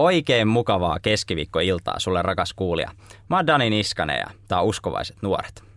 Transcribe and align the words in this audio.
Oikein 0.00 0.48
mukavaa 0.48 0.98
keskiviikkoiltaa 0.98 1.98
sulle 1.98 2.22
rakas 2.22 2.52
kuulija. 2.52 2.90
Mä 3.28 3.36
oon 3.36 3.46
Dani 3.46 3.70
Niskanen 3.70 4.18
ja 4.18 4.26
tää 4.48 4.60
on 4.60 4.66
Uskovaiset 4.66 5.16
nuoret. 5.22 5.69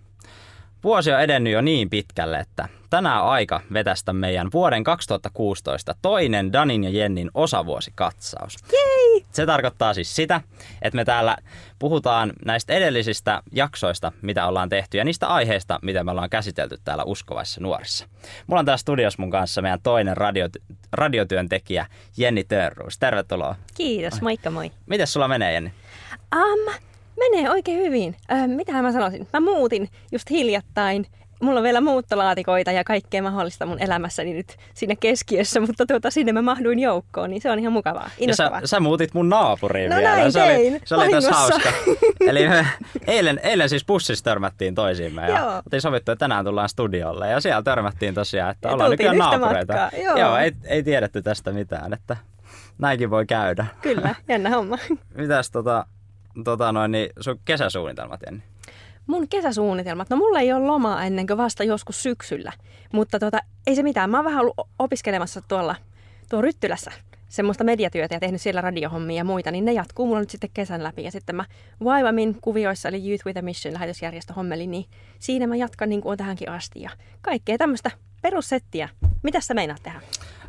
Vuosi 0.84 1.12
on 1.12 1.22
edennyt 1.22 1.54
jo 1.54 1.62
niin 1.62 1.90
pitkälle, 1.90 2.40
että 2.40 2.68
tänään 2.90 3.24
on 3.24 3.30
aika 3.30 3.62
vetästä 3.74 4.14
meidän 4.14 4.50
vuoden 4.54 4.84
2016 4.84 5.96
toinen 6.02 6.54
Danin 6.54 6.84
ja 6.84 6.90
Jennin 6.90 7.32
osavuosikatsaus. 7.34 8.58
Jei! 8.72 9.26
Se 9.32 9.46
tarkoittaa 9.46 9.94
siis 9.94 10.16
sitä, 10.16 10.42
että 10.82 10.96
me 10.96 11.06
täällä 11.06 11.38
puhutaan 11.80 12.34
näistä 12.46 12.74
edellisistä 12.74 13.42
jaksoista, 13.52 14.12
mitä 14.22 14.48
ollaan 14.48 14.70
tehty, 14.70 14.98
ja 14.98 15.04
niistä 15.04 15.28
aiheista, 15.28 15.80
mitä 15.82 16.04
me 16.04 16.12
ollaan 16.12 16.30
käsitelty 16.30 16.78
täällä 16.84 17.04
Uskovaisissa 17.04 17.62
nuorissa. 17.62 18.08
Mulla 18.48 18.60
on 18.60 18.66
täällä 18.66 18.78
studios 18.78 19.18
mun 19.18 19.32
kanssa 19.32 19.62
meidän 19.62 19.82
toinen 19.84 20.18
radio, 20.18 20.48
radiotyöntekijä 20.92 21.86
Jenni 22.18 22.44
Törruus. 22.44 22.98
Tervetuloa. 23.00 23.56
Kiitos, 23.76 24.22
moikka 24.22 24.52
moi. 24.52 24.72
Miten 24.86 25.08
sulla 25.08 25.28
menee, 25.28 25.54
Jenni? 25.54 25.74
Um, 26.36 26.74
menee 27.20 27.50
oikein 27.50 27.80
hyvin. 27.80 28.16
Äh, 28.32 28.48
mitähän 28.48 28.84
mä 28.86 28.92
sanoisin? 28.92 29.28
Mä 29.34 29.40
muutin 29.40 29.90
just 30.12 30.30
hiljattain. 30.30 31.06
Mulla 31.42 31.60
on 31.60 31.64
vielä 31.64 31.82
muuttolaatikoita 31.82 32.72
ja 32.72 32.84
kaikkea 32.84 33.22
mahdollista 33.22 33.66
mun 33.66 33.82
elämässäni 33.82 34.34
nyt 34.34 34.58
siinä 34.74 34.96
keskiössä, 35.00 35.60
mutta 35.60 35.86
tuota, 35.86 36.12
sinne 36.12 36.32
mä 36.32 36.42
mahduin 36.42 36.80
joukkoon, 36.80 37.30
niin 37.30 37.42
se 37.42 37.52
on 37.52 37.60
ihan 37.60 37.74
mukavaa, 37.74 38.10
Ja 38.20 38.36
sä, 38.36 38.52
sä 38.66 38.80
muutit 38.80 39.14
mun 39.14 39.30
naapuriin 39.30 39.90
No 39.90 39.96
vielä. 39.96 40.10
näin 40.16 40.32
se 40.32 40.44
oli, 40.44 40.82
se 40.86 40.96
oli 40.96 41.12
tässä 41.12 41.32
hauska. 41.32 41.70
Eli 42.28 42.48
me 42.50 42.66
eilen, 43.08 43.40
eilen 43.44 43.70
siis 43.70 43.86
bussissa 43.86 44.24
törmättiin 44.26 44.76
toisiimme 44.76 45.22
ja 45.22 45.40
Joo. 45.40 45.56
oltiin 45.66 45.82
sovittu, 45.82 46.12
että 46.12 46.20
tänään 46.26 46.46
tullaan 46.46 46.70
studiolle. 46.70 47.30
Ja 47.30 47.42
siellä 47.42 47.64
törmättiin 47.64 48.14
tosiaan, 48.14 48.52
että 48.52 48.68
Ja 48.68 48.74
ollaan 48.74 48.92
nykyään 48.92 49.18
naapureita. 49.18 49.74
matkaa, 49.74 50.02
joo. 50.02 50.18
joo 50.18 50.38
ei, 50.38 50.52
ei 50.66 50.84
tiedetty 50.84 51.22
tästä 51.22 51.52
mitään, 51.52 51.94
että 51.94 52.18
näinkin 52.78 53.10
voi 53.10 53.26
käydä. 53.26 53.66
Kyllä, 53.82 54.16
jännä 54.30 54.50
homma. 54.50 54.78
Mitäs 55.18 55.52
tota, 55.52 55.86
tota 56.44 56.72
noin, 56.72 56.92
niin 56.92 57.10
sun 57.20 57.40
kesäsuunnitelmat, 57.46 58.22
Jenni? 58.26 58.44
Mun 59.08 59.28
kesäsuunnitelmat, 59.28 60.10
no 60.10 60.18
mulla 60.18 60.40
ei 60.40 60.54
ole 60.54 60.66
lomaa 60.66 61.06
ennen 61.06 61.28
kuin 61.28 61.38
vasta 61.38 61.64
joskus 61.64 62.04
syksyllä, 62.04 62.52
mutta 62.94 63.20
tota, 63.20 63.40
ei 63.68 63.76
se 63.76 63.84
mitään. 63.84 64.10
Mä 64.10 64.18
oon 64.18 64.26
vähän 64.26 64.40
ollut 64.40 64.70
opiskelemassa 64.80 65.42
tuolla 65.48 65.76
tuo 66.30 66.42
Ryttylässä 66.42 66.92
semmoista 67.34 67.64
mediatyötä 67.64 68.16
ja 68.16 68.20
tehnyt 68.20 68.42
siellä 68.42 68.62
radiohommia 68.62 69.18
ja 69.18 69.24
muita, 69.24 69.52
niin 69.52 69.66
ne 69.66 69.74
jatkuu 69.74 70.06
mulla 70.06 70.20
nyt 70.20 70.30
sitten 70.30 70.50
kesän 70.54 70.84
läpi. 70.84 71.04
Ja 71.04 71.12
sitten 71.12 71.36
mä 71.36 71.46
YWAMin 71.82 72.38
kuvioissa, 72.42 72.90
eli 72.90 73.10
Youth 73.10 73.26
with 73.26 73.40
a 73.40 73.42
Mission 73.42 73.74
lähetysjärjestö 73.74 74.34
hommelin, 74.34 74.72
niin 74.72 74.86
siinä 75.20 75.48
mä 75.48 75.56
jatkan 75.56 75.90
niin 75.90 76.02
kuin 76.02 76.12
on 76.12 76.18
tähänkin 76.18 76.50
asti. 76.50 76.82
Ja 76.82 76.90
kaikkea 77.22 77.58
tämmöistä 77.58 77.92
perussettiä. 78.22 78.90
Mitäs 79.24 79.48
sä 79.48 79.54
meinaat 79.54 79.84
tehdä? 79.84 80.02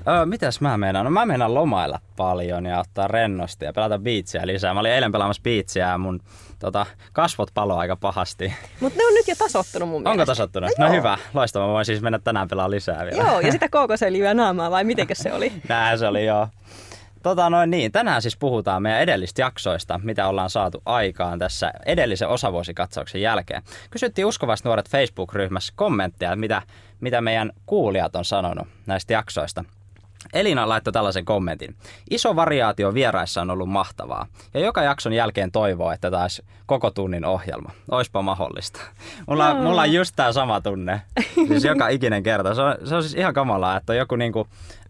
Öö, 0.09 0.27
mitäs 0.27 0.61
mä 0.61 0.79
meinaan? 0.79 1.05
No 1.05 1.11
mä 1.11 1.27
meinaan 1.27 1.55
lomailla 1.55 2.01
paljon 2.17 2.67
ja 2.67 2.79
ottaa 2.81 3.09
rennosti 3.09 3.65
ja 3.65 3.73
pelata 3.73 3.99
biitsiä 3.99 4.47
lisää. 4.47 4.75
Mä 4.75 4.81
olin 4.81 4.93
eilen 4.93 5.13
pelaamassa 5.13 5.43
biitsiä 5.43 5.89
ja 5.89 5.99
mun 5.99 6.21
tota, 6.59 6.87
kasvot 7.13 7.51
palo 7.55 7.77
aika 7.77 7.97
pahasti. 7.97 8.55
Mutta 8.81 8.99
ne 8.99 9.07
on 9.07 9.15
nyt 9.15 9.29
jo 9.29 9.35
tasottunut 9.39 9.89
mun 9.89 9.97
Onko 9.99 10.11
mielestä. 10.11 10.27
tasottunut? 10.31 10.71
No 10.79 10.85
No, 10.85 10.87
joo. 10.93 10.97
hyvä, 10.99 11.19
loistavaa. 11.35 11.69
Mä 11.69 11.75
voin 11.75 11.85
siis 11.85 12.03
mennä 12.03 12.19
tänään 12.19 12.49
pelaamaan 12.49 12.71
lisää 12.71 13.05
vielä. 13.05 13.23
Joo, 13.29 13.41
ja 13.41 13.53
sitä 13.53 13.69
kookosöljyä 13.69 14.35
naamaa 14.35 14.71
vai 14.71 14.85
mitenkö 14.85 15.15
se 15.15 15.33
oli? 15.33 15.53
Näin 15.69 15.99
se 15.99 16.07
oli 16.07 16.27
joo. 16.27 16.49
Tota 17.23 17.51
noin 17.51 17.71
niin, 17.71 17.93
tänään 17.93 18.23
siis 18.23 18.37
puhutaan 18.37 18.83
meidän 18.83 19.01
edellistä 19.01 19.43
jaksoista, 19.43 20.01
mitä 20.03 20.29
ollaan 20.29 20.51
saatu 20.51 20.83
aikaan 20.87 21.39
tässä 21.39 21.73
edellisen 21.87 22.29
osavuosikatsauksen 22.29 23.21
jälkeen. 23.21 23.63
Kysyttiin 23.91 24.27
uskovaiset 24.27 24.65
nuoret 24.65 24.89
Facebook-ryhmässä 24.89 25.73
kommentteja, 25.77 26.37
mitä, 26.37 26.63
mitä 27.01 27.21
meidän 27.21 27.53
kuulijat 27.67 28.17
on 28.17 28.25
sanonut 28.25 28.69
näistä 28.87 29.13
jaksoista. 29.13 29.65
Elina 30.33 30.69
laittoi 30.69 30.93
tällaisen 30.93 31.25
kommentin. 31.25 31.77
Iso 32.11 32.37
variaatio 32.37 32.95
vieraissa 32.95 33.41
on 33.43 33.51
ollut 33.51 33.69
mahtavaa. 33.69 34.27
Ja 34.55 34.61
joka 34.61 34.83
jakson 34.83 35.13
jälkeen 35.13 35.53
toivoo, 35.53 35.93
että 35.93 36.11
taas 36.11 36.43
koko 36.67 36.91
tunnin 36.91 37.25
ohjelma. 37.25 37.71
Oispa 37.91 38.23
mahdollista. 38.23 38.81
Mulla, 39.29 39.49
Joo. 39.49 39.63
mulla 39.63 39.83
on 39.83 39.93
just 39.93 40.13
tää 40.17 40.33
sama 40.33 40.61
tunne. 40.61 41.03
Siis 41.49 41.65
joka 41.65 41.89
ikinen 41.89 42.23
kerta. 42.23 42.55
Se 42.55 42.63
on, 42.63 42.75
se 42.85 42.95
on 42.97 43.03
siis 43.03 43.15
ihan 43.15 43.35
kamalaa, 43.35 43.77
että 43.77 43.95
joku 43.95 44.17
niinku 44.17 44.47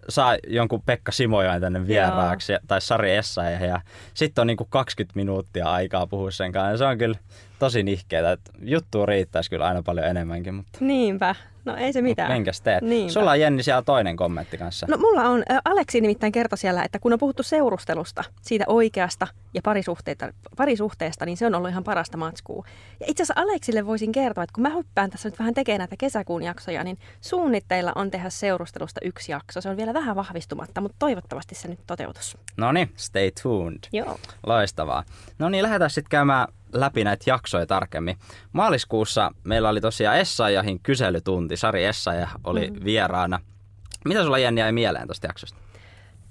saa 0.08 0.36
jonkun 0.46 0.82
Pekka 0.86 1.12
Simojoen 1.12 1.60
tänne 1.60 1.86
vieraaksi 1.86 2.52
ja- 2.52 2.58
tai 2.68 2.80
Sari 2.80 3.14
Essayah 3.16 3.62
ja 3.62 3.80
sitten 4.14 4.42
on 4.42 4.46
niinku 4.46 4.64
20 4.70 5.12
minuuttia 5.16 5.66
aikaa 5.72 6.06
puhua 6.06 6.30
sen 6.30 6.52
kanssa. 6.52 6.70
Ja 6.70 6.76
se 6.76 6.84
on 6.84 6.98
kyllä 6.98 7.18
tosi 7.58 7.82
nihkeetä. 7.82 8.32
että 8.32 8.50
Juttua 8.62 9.06
riittäisi 9.06 9.50
kyllä 9.50 9.66
aina 9.66 9.82
paljon 9.82 10.06
enemmänkin, 10.06 10.54
mutta 10.54 10.78
Niinpä. 10.80 11.34
No 11.64 11.76
ei 11.76 11.92
se 11.92 12.02
mitään. 12.02 12.32
minkäs 12.32 12.60
teet? 12.60 12.82
Niinpä. 12.82 13.12
Sulla 13.12 13.30
on 13.30 13.40
Jenni 13.40 13.62
siellä 13.62 13.82
toinen 13.82 14.16
kommentti 14.16 14.58
kanssa. 14.58 14.86
No 14.90 14.96
mulla 14.96 15.22
on, 15.22 15.42
Aleksi 15.64 16.00
nimittäin 16.00 16.32
kertoi 16.32 16.58
siellä, 16.58 16.82
että 16.82 16.98
kun 16.98 17.12
on 17.12 17.18
puhuttu 17.18 17.42
seurustelusta, 17.42 18.24
siitä 18.42 18.64
oikeasta 18.68 19.26
ja 19.54 19.60
parisuhteesta, 19.64 20.32
parisuhteesta, 20.56 21.26
niin 21.26 21.36
se 21.36 21.46
on 21.46 21.54
ollut 21.54 21.70
ihan 21.70 21.84
parasta 21.84 22.16
matskua. 22.16 22.64
Ja 23.00 23.06
itse 23.08 23.22
asiassa 23.22 23.40
Aleksille 23.42 23.86
voisin 23.86 24.12
kertoa, 24.12 24.44
että 24.44 24.54
kun 24.54 24.62
mä 24.62 24.70
hyppään 24.70 25.10
tässä 25.10 25.28
nyt 25.28 25.38
vähän 25.38 25.54
tekemään 25.54 25.78
näitä 25.78 25.96
kesäkuun 25.98 26.42
jaksoja, 26.42 26.84
niin 26.84 26.98
suunnitteilla 27.20 27.92
on 27.94 28.10
tehdä 28.10 28.30
seurustelusta 28.30 29.00
yksi 29.04 29.32
jakso. 29.32 29.60
Se 29.60 29.68
on 29.68 29.76
vielä 29.76 29.94
vähän 29.94 30.16
vahvistumatta, 30.16 30.80
mutta 30.80 30.96
toivottavasti 30.98 31.54
se 31.54 31.68
nyt 31.68 31.80
toteutus. 31.86 32.38
No 32.56 32.72
niin, 32.72 32.92
stay 32.96 33.30
tuned. 33.42 33.78
Joo. 33.92 34.18
Loistavaa. 34.46 35.04
No 35.38 35.48
niin, 35.48 35.62
lähdetään 35.62 35.90
sitten 35.90 36.10
käymään 36.10 36.48
läpi 36.74 37.04
näitä 37.04 37.30
jaksoja 37.30 37.66
tarkemmin. 37.66 38.16
Maaliskuussa 38.52 39.30
meillä 39.44 39.68
oli 39.68 39.80
tosiaan 39.80 40.18
Essayahin 40.18 40.80
kyselytunti. 40.80 41.56
Sari 41.56 41.84
Essayah 41.84 42.34
oli 42.44 42.70
mm. 42.70 42.84
vieraana. 42.84 43.40
Mitä 44.04 44.22
sulla 44.22 44.38
Jenni 44.38 44.60
jäi 44.60 44.72
mieleen 44.72 45.06
tuosta 45.06 45.26
jaksosta? 45.26 45.58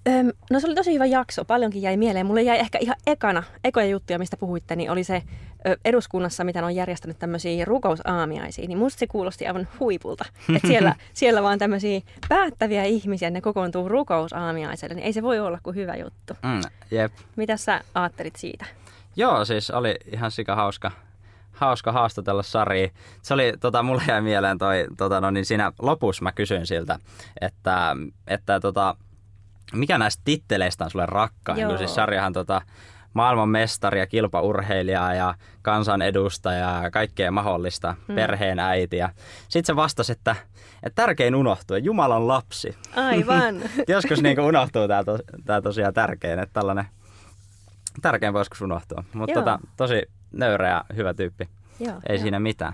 Öm, 0.07 0.31
no 0.51 0.59
se 0.59 0.67
oli 0.67 0.75
tosi 0.75 0.93
hyvä 0.93 1.05
jakso, 1.05 1.45
paljonkin 1.45 1.81
jäi 1.81 1.97
mieleen. 1.97 2.25
Mulle 2.25 2.41
jäi 2.41 2.59
ehkä 2.59 2.77
ihan 2.81 2.95
ekana, 3.07 3.43
ekoja 3.63 3.85
juttuja, 3.85 4.19
mistä 4.19 4.37
puhuitte, 4.37 4.75
niin 4.75 4.91
oli 4.91 5.03
se 5.03 5.23
ö, 5.67 5.77
eduskunnassa, 5.85 6.43
mitä 6.43 6.65
on 6.65 6.75
järjestänyt 6.75 7.19
tämmöisiä 7.19 7.65
rukousaamiaisia, 7.65 8.67
niin 8.67 8.77
musta 8.77 8.99
se 8.99 9.07
kuulosti 9.07 9.47
aivan 9.47 9.67
huipulta. 9.79 10.25
Että 10.55 10.67
siellä, 10.67 10.95
siellä 11.13 11.43
vaan 11.43 11.59
tämmöisiä 11.59 12.01
päättäviä 12.29 12.83
ihmisiä, 12.83 13.29
ne 13.29 13.41
kokoontuu 13.41 13.89
rukousaamiaiselle, 13.89 14.95
niin 14.95 15.05
ei 15.05 15.13
se 15.13 15.23
voi 15.23 15.39
olla 15.39 15.59
kuin 15.63 15.75
hyvä 15.75 15.95
juttu. 15.95 16.33
Mm, 16.43 16.61
jep. 16.91 17.13
Mitä 17.35 17.57
sä 17.57 17.81
ajattelit 17.95 18.35
siitä? 18.35 18.65
Joo, 19.15 19.45
siis 19.45 19.71
oli 19.71 19.95
ihan 20.13 20.31
sika 20.31 20.55
hauska, 20.55 20.91
hauska 21.51 21.91
haastatella 21.91 22.43
Sari. 22.43 22.91
Se 23.21 23.33
oli, 23.33 23.53
tota, 23.59 23.83
mulle 23.83 24.03
jäi 24.07 24.21
mieleen 24.21 24.57
toi, 24.57 24.87
tota, 24.97 25.21
no, 25.21 25.31
niin 25.31 25.45
siinä 25.45 25.71
lopussa 25.81 26.23
mä 26.23 26.31
kysyin 26.31 26.67
siltä, 26.67 26.99
että, 27.41 27.95
että 28.27 28.59
tota, 28.59 28.95
mikä 29.73 29.97
näistä 29.97 30.21
titteleistä 30.25 30.83
on 30.83 30.91
sulle 30.91 31.05
rakkain? 31.05 31.59
Joo. 31.59 31.69
Kun 31.69 31.77
siis 31.77 31.95
Sarihan 31.95 32.33
tota, 32.33 32.61
maailman 33.13 33.49
mestari 33.49 33.99
ja 33.99 34.07
kilpaurheilija 34.07 35.13
ja 35.13 35.35
kansanedustaja 35.61 36.83
ja 36.83 36.91
kaikkea 36.91 37.31
mahdollista, 37.31 37.95
hmm. 38.07 38.15
perheen 38.15 38.59
äiti. 38.59 38.97
Ja 38.97 39.09
sitten 39.49 39.65
se 39.65 39.75
vastasi, 39.75 40.11
että, 40.11 40.35
että 40.83 41.01
tärkein 41.01 41.35
unohtuu, 41.35 41.77
Jumalan 41.77 42.27
lapsi. 42.27 42.77
Aivan. 42.95 43.55
Joskus 43.87 44.21
niin 44.21 44.39
unohtuu 44.39 44.87
tämä 44.87 45.03
to, 45.03 45.19
tää 45.45 45.61
tosiaan 45.61 45.93
tärkein, 45.93 46.39
että 46.39 46.53
tällainen 46.53 46.85
tärkein 48.01 48.33
voi 48.33 48.39
joskus 48.39 48.61
unohtua. 48.61 49.03
Mutta 49.13 49.33
tota, 49.33 49.59
tosi 49.77 50.01
nöyrä 50.31 50.69
ja 50.69 50.83
hyvä 50.95 51.13
tyyppi. 51.13 51.49
Joo, 51.79 51.95
Ei 52.09 52.15
joo. 52.15 52.21
siinä 52.21 52.39
mitään. 52.39 52.73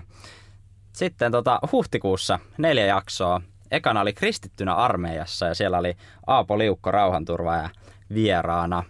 Sitten 0.92 1.32
tota, 1.32 1.60
huhtikuussa 1.72 2.38
neljä 2.58 2.86
jaksoa. 2.86 3.40
Ekana 3.70 4.00
oli 4.00 4.12
kristittynä 4.12 4.74
armeijassa 4.74 5.46
ja 5.46 5.54
siellä 5.54 5.78
oli 5.78 5.96
Aapo 6.26 6.58
Liukko 6.58 6.90
rauhanturvaaja 6.90 7.70
vieraana. 8.14 8.82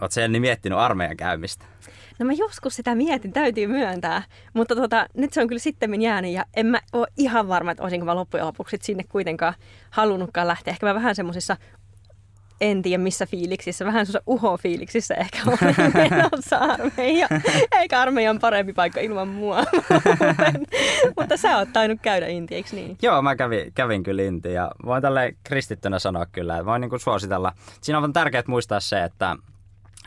Oletko 0.00 0.10
sen 0.10 0.40
miettinyt 0.40 0.78
armeijan 0.78 1.16
käymistä? 1.16 1.64
No 2.18 2.26
mä 2.26 2.32
joskus 2.32 2.76
sitä 2.76 2.94
mietin, 2.94 3.32
täytyy 3.32 3.66
myöntää. 3.66 4.22
Mutta 4.54 4.76
tota, 4.76 5.06
nyt 5.14 5.32
se 5.32 5.40
on 5.42 5.48
kyllä 5.48 5.60
sitten 5.60 6.02
jäänyt 6.02 6.32
ja 6.32 6.44
en 6.56 6.66
mä 6.66 6.80
ole 6.92 7.06
ihan 7.16 7.48
varma, 7.48 7.70
että 7.70 7.82
olisinko 7.82 8.06
mä 8.06 8.14
loppujen 8.14 8.46
lopuksi 8.46 8.78
sinne 8.82 9.04
kuitenkaan 9.08 9.54
halunnutkaan 9.90 10.46
lähteä. 10.46 10.72
Ehkä 10.72 10.86
mä 10.86 10.94
vähän 10.94 11.14
semmoisissa, 11.14 11.56
en 12.60 12.82
tiedä 12.82 13.02
missä 13.02 13.26
fiiliksissä, 13.26 13.84
vähän 13.84 14.06
semmoisissa 14.06 14.22
uho-fiiliksissä 14.26 15.14
ehkä 15.14 15.38
olin 15.46 15.92
menossa 15.94 16.56
armeija. 16.56 17.28
Eikä 17.78 18.00
armeija 18.00 18.30
on 18.30 18.38
parempi 18.38 18.72
paikka 18.72 19.00
ilman 19.00 19.28
mua. 19.28 19.56
Mutta 21.18 21.36
sä 21.36 21.58
oot 21.58 21.72
tainnut 21.72 22.00
käydä 22.02 22.26
Inti, 22.26 22.54
eikö 22.54 22.68
niin? 22.72 22.98
Joo, 23.02 23.22
mä 23.22 23.36
kävin, 23.36 23.72
kävin 23.74 24.02
kyllä 24.02 24.22
Intiin 24.22 24.54
ja 24.54 24.70
voin 24.84 25.02
tälle 25.02 25.34
kristittynä 25.44 25.98
sanoa 25.98 26.26
kyllä, 26.26 26.54
että 26.54 26.66
voin 26.66 26.80
niin 26.80 26.90
kuin 26.90 27.00
suositella. 27.00 27.52
Siinä 27.80 27.98
on 27.98 28.12
tärkeää 28.12 28.42
muistaa 28.46 28.80
se, 28.80 29.04
että, 29.04 29.36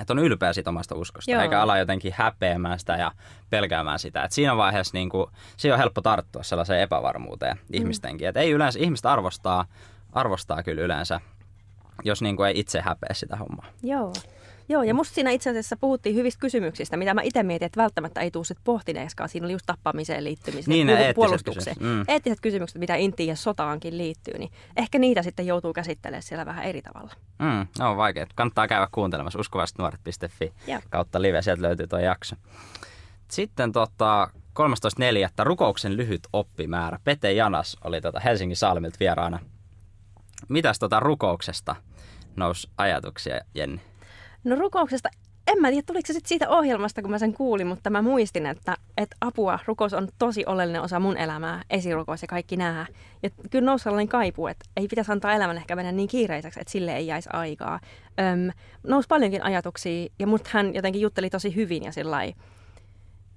että 0.01 0.13
on 0.13 0.19
ylpeä 0.19 0.53
siitä 0.53 0.69
omasta 0.69 0.95
uskosta, 0.95 1.31
Joo. 1.31 1.41
eikä 1.41 1.61
ala 1.61 1.77
jotenkin 1.77 2.13
häpeämään 2.15 2.79
sitä 2.79 2.95
ja 2.95 3.11
pelkäämään 3.49 3.99
sitä. 3.99 4.23
Et 4.23 4.31
siinä 4.31 4.57
vaiheessa 4.57 4.97
niin 4.97 5.09
kuin, 5.09 5.27
siinä 5.57 5.75
on 5.75 5.79
helppo 5.79 6.01
tarttua 6.01 6.43
sellaiseen 6.43 6.81
epävarmuuteen 6.81 7.59
ihmistenkin. 7.73 8.27
Et 8.27 8.37
ei 8.37 8.51
yleensä, 8.51 8.79
ihmiset 8.79 9.05
arvostaa, 9.05 9.65
arvostaa 10.13 10.63
kyllä 10.63 10.81
yleensä, 10.81 11.19
jos 12.03 12.21
niin 12.21 12.35
kuin 12.35 12.47
ei 12.47 12.59
itse 12.59 12.81
häpeä 12.81 13.13
sitä 13.13 13.35
hommaa. 13.37 13.65
Joo. 13.83 14.13
Joo, 14.69 14.83
ja 14.83 14.93
musta 14.93 15.15
siinä 15.15 15.29
itse 15.31 15.49
asiassa 15.49 15.77
puhuttiin 15.77 16.15
hyvistä 16.15 16.39
kysymyksistä, 16.39 16.97
mitä 16.97 17.13
mä 17.13 17.21
itse 17.21 17.43
mietin, 17.43 17.65
että 17.65 17.81
välttämättä 17.81 18.21
ei 18.21 18.31
tule 18.31 18.45
sit 18.45 18.57
pohtineeskaan. 18.63 19.29
Siinä 19.29 19.45
oli 19.45 19.53
just 19.53 19.65
tappamiseen 19.65 20.23
liittymiseen, 20.23 20.73
Niin, 20.73 20.87
ne 20.87 20.93
eettiset 20.93 21.15
puolustukseen. 21.15 21.75
kysymykset. 21.77 22.07
Mm. 22.07 22.13
Eettiset 22.13 22.39
kysymykset, 22.41 22.77
mitä 22.79 22.95
intiin 22.95 23.29
ja 23.29 23.35
sotaankin 23.35 23.97
liittyy, 23.97 24.37
niin 24.37 24.51
ehkä 24.77 24.99
niitä 24.99 25.21
sitten 25.23 25.47
joutuu 25.47 25.73
käsittelemään 25.73 26.23
siellä 26.23 26.45
vähän 26.45 26.65
eri 26.65 26.81
tavalla. 26.81 27.13
Mm, 27.39 27.67
ne 27.79 27.85
on 27.85 27.97
vaikeat. 27.97 28.29
Kannattaa 28.35 28.67
käydä 28.67 28.87
kuuntelemassa 28.91 29.39
uskovasetnuoret.fi 29.39 30.53
Joo. 30.67 30.79
kautta 30.89 31.21
live. 31.21 31.41
Sieltä 31.41 31.61
löytyy 31.61 31.87
tuo 31.87 31.99
jakso. 31.99 32.35
Sitten 33.27 33.71
tota, 33.71 34.29
13.4. 34.59 35.29
rukouksen 35.43 35.97
lyhyt 35.97 36.21
oppimäärä. 36.33 36.99
Pete 37.03 37.31
Janas 37.33 37.77
oli 37.83 38.01
tota 38.01 38.19
Helsingin 38.19 38.57
Salmilta 38.57 38.97
vieraana. 38.99 39.39
Mitäs 40.49 40.79
tota 40.79 40.99
rukouksesta 40.99 41.75
nousi 42.35 42.69
ajatuksia, 42.77 43.39
Jenni? 43.55 43.81
No 44.43 44.55
rukouksesta, 44.55 45.09
en 45.47 45.61
mä 45.61 45.69
tiedä 45.69 45.83
tuliko 45.85 46.07
se 46.07 46.13
sit 46.13 46.25
siitä 46.25 46.49
ohjelmasta, 46.49 47.01
kun 47.01 47.11
mä 47.11 47.19
sen 47.19 47.33
kuulin, 47.33 47.67
mutta 47.67 47.89
mä 47.89 48.01
muistin, 48.01 48.45
että, 48.45 48.77
että 48.97 49.15
apua, 49.21 49.59
rukous 49.65 49.93
on 49.93 50.07
tosi 50.19 50.45
oleellinen 50.45 50.81
osa 50.81 50.99
mun 50.99 51.17
elämää, 51.17 51.63
esirukous 51.69 52.21
ja 52.21 52.27
kaikki 52.27 52.57
nämä. 52.57 52.85
Ja 53.23 53.29
kyllä 53.49 53.65
nousi 53.65 53.83
sellainen 53.83 54.07
kaipu, 54.07 54.47
että 54.47 54.65
ei 54.77 54.87
pitäisi 54.87 55.11
antaa 55.11 55.33
elämän 55.33 55.57
ehkä 55.57 55.75
mennä 55.75 55.91
niin 55.91 56.09
kiireiseksi, 56.09 56.59
että 56.59 56.71
sille 56.71 56.95
ei 56.95 57.07
jäisi 57.07 57.29
aikaa. 57.33 57.79
Öm, 58.19 58.51
nousi 58.87 59.07
paljonkin 59.07 59.43
ajatuksia 59.43 60.07
ja 60.19 60.27
musta 60.27 60.49
hän 60.53 60.73
jotenkin 60.75 61.01
jutteli 61.01 61.29
tosi 61.29 61.55
hyvin 61.55 61.83
ja 61.83 61.91
sillä 61.91 62.17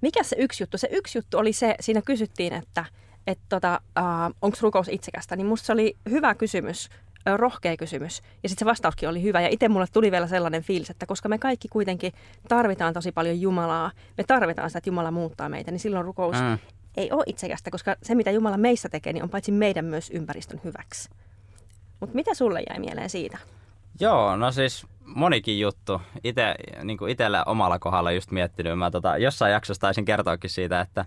mikä 0.01 0.23
se 0.23 0.35
yksi 0.39 0.63
juttu? 0.63 0.77
Se 0.77 0.87
yksi 0.91 1.17
juttu 1.17 1.37
oli 1.37 1.53
se, 1.53 1.75
siinä 1.79 2.01
kysyttiin, 2.01 2.53
että, 2.53 2.85
että 3.27 3.45
tota, 3.49 3.81
uh, 3.99 4.35
onko 4.41 4.57
rukous 4.61 4.87
itsekästä, 4.87 5.35
niin 5.35 5.47
musta 5.47 5.65
se 5.65 5.73
oli 5.73 5.97
hyvä 6.09 6.35
kysymys, 6.35 6.89
rohkea 7.35 7.77
kysymys. 7.77 8.21
Ja 8.43 8.49
sitten 8.49 8.65
se 8.65 8.69
vastauskin 8.69 9.09
oli 9.09 9.23
hyvä. 9.23 9.41
Ja 9.41 9.47
itse 9.47 9.69
mulle 9.69 9.85
tuli 9.93 10.11
vielä 10.11 10.27
sellainen 10.27 10.63
fiilis, 10.63 10.89
että 10.89 11.05
koska 11.05 11.29
me 11.29 11.37
kaikki 11.37 11.67
kuitenkin 11.67 12.13
tarvitaan 12.47 12.93
tosi 12.93 13.11
paljon 13.11 13.41
Jumalaa, 13.41 13.91
me 14.17 14.23
tarvitaan 14.23 14.69
sitä, 14.69 14.77
että 14.77 14.89
Jumala 14.89 15.11
muuttaa 15.11 15.49
meitä, 15.49 15.71
niin 15.71 15.79
silloin 15.79 16.05
rukous 16.05 16.35
mm. 16.41 16.57
ei 16.97 17.11
ole 17.11 17.23
itsekästä, 17.25 17.71
koska 17.71 17.95
se, 18.03 18.15
mitä 18.15 18.31
Jumala 18.31 18.57
meissä 18.57 18.89
tekee, 18.89 19.13
niin 19.13 19.23
on 19.23 19.29
paitsi 19.29 19.51
meidän 19.51 19.85
myös 19.85 20.09
ympäristön 20.09 20.61
hyväksi. 20.63 21.09
Mutta 21.99 22.15
mitä 22.15 22.33
sulle 22.33 22.63
jäi 22.69 22.79
mieleen 22.79 23.09
siitä? 23.09 23.37
Joo, 23.99 24.35
no 24.35 24.51
siis 24.51 24.87
monikin 25.05 25.59
juttu. 25.59 26.01
Ite, 26.23 26.55
niin 26.83 26.97
kuin 26.97 27.11
itsellä 27.11 27.43
omalla 27.43 27.79
kohdalla 27.79 28.11
just 28.11 28.31
miettinyt. 28.31 28.79
Mä 28.79 28.91
tota, 28.91 29.17
jossain 29.17 29.51
jaksossa 29.51 29.81
taisin 29.81 30.05
kertoakin 30.05 30.49
siitä, 30.49 30.81
että, 30.81 31.05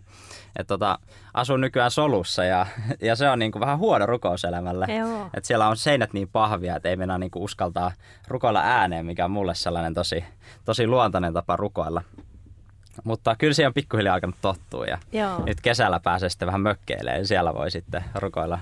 että 0.59 0.69
tota, 0.69 0.99
asun 1.35 1.61
nykyään 1.61 1.91
solussa 1.91 2.45
ja, 2.45 2.67
ja 3.03 3.17
se 3.17 3.31
on 3.31 3.39
niin 3.39 3.53
kuin 3.53 3.61
vähän 3.61 3.79
huono 3.79 4.07
rukouselämälle. 4.07 4.87
Joo. 4.99 5.31
Et 5.35 5.45
siellä 5.45 5.69
on 5.69 5.77
seinät 5.77 6.13
niin 6.13 6.29
pahvia, 6.29 6.77
että 6.77 6.89
ei 6.89 6.97
mennä 6.97 7.19
niin 7.19 7.31
kuin 7.31 7.43
uskaltaa 7.43 7.93
rukoilla 8.29 8.61
ääneen, 8.61 9.07
mikä 9.07 9.25
on 9.25 9.31
mulle 9.31 9.55
sellainen 9.55 9.95
tosi, 9.95 10.25
tosi 10.65 10.87
luontainen 10.87 11.33
tapa 11.33 11.57
rukoilla. 11.57 12.03
Mutta 13.05 13.37
kyllä 13.39 13.55
siihen 13.55 13.69
on 13.69 13.75
pikkuhiljaa 13.75 14.15
alkanut 14.15 14.37
tottua 14.43 14.87
ja 14.87 14.99
Joo. 15.13 15.45
nyt 15.45 15.61
kesällä 15.61 16.01
pääsee 16.01 16.29
sitten 16.29 16.47
vähän 16.47 16.61
mökkeilemään. 16.61 17.27
Siellä 17.27 17.55
voi 17.55 17.71
sitten 17.71 18.05
rukoilla, 18.15 18.59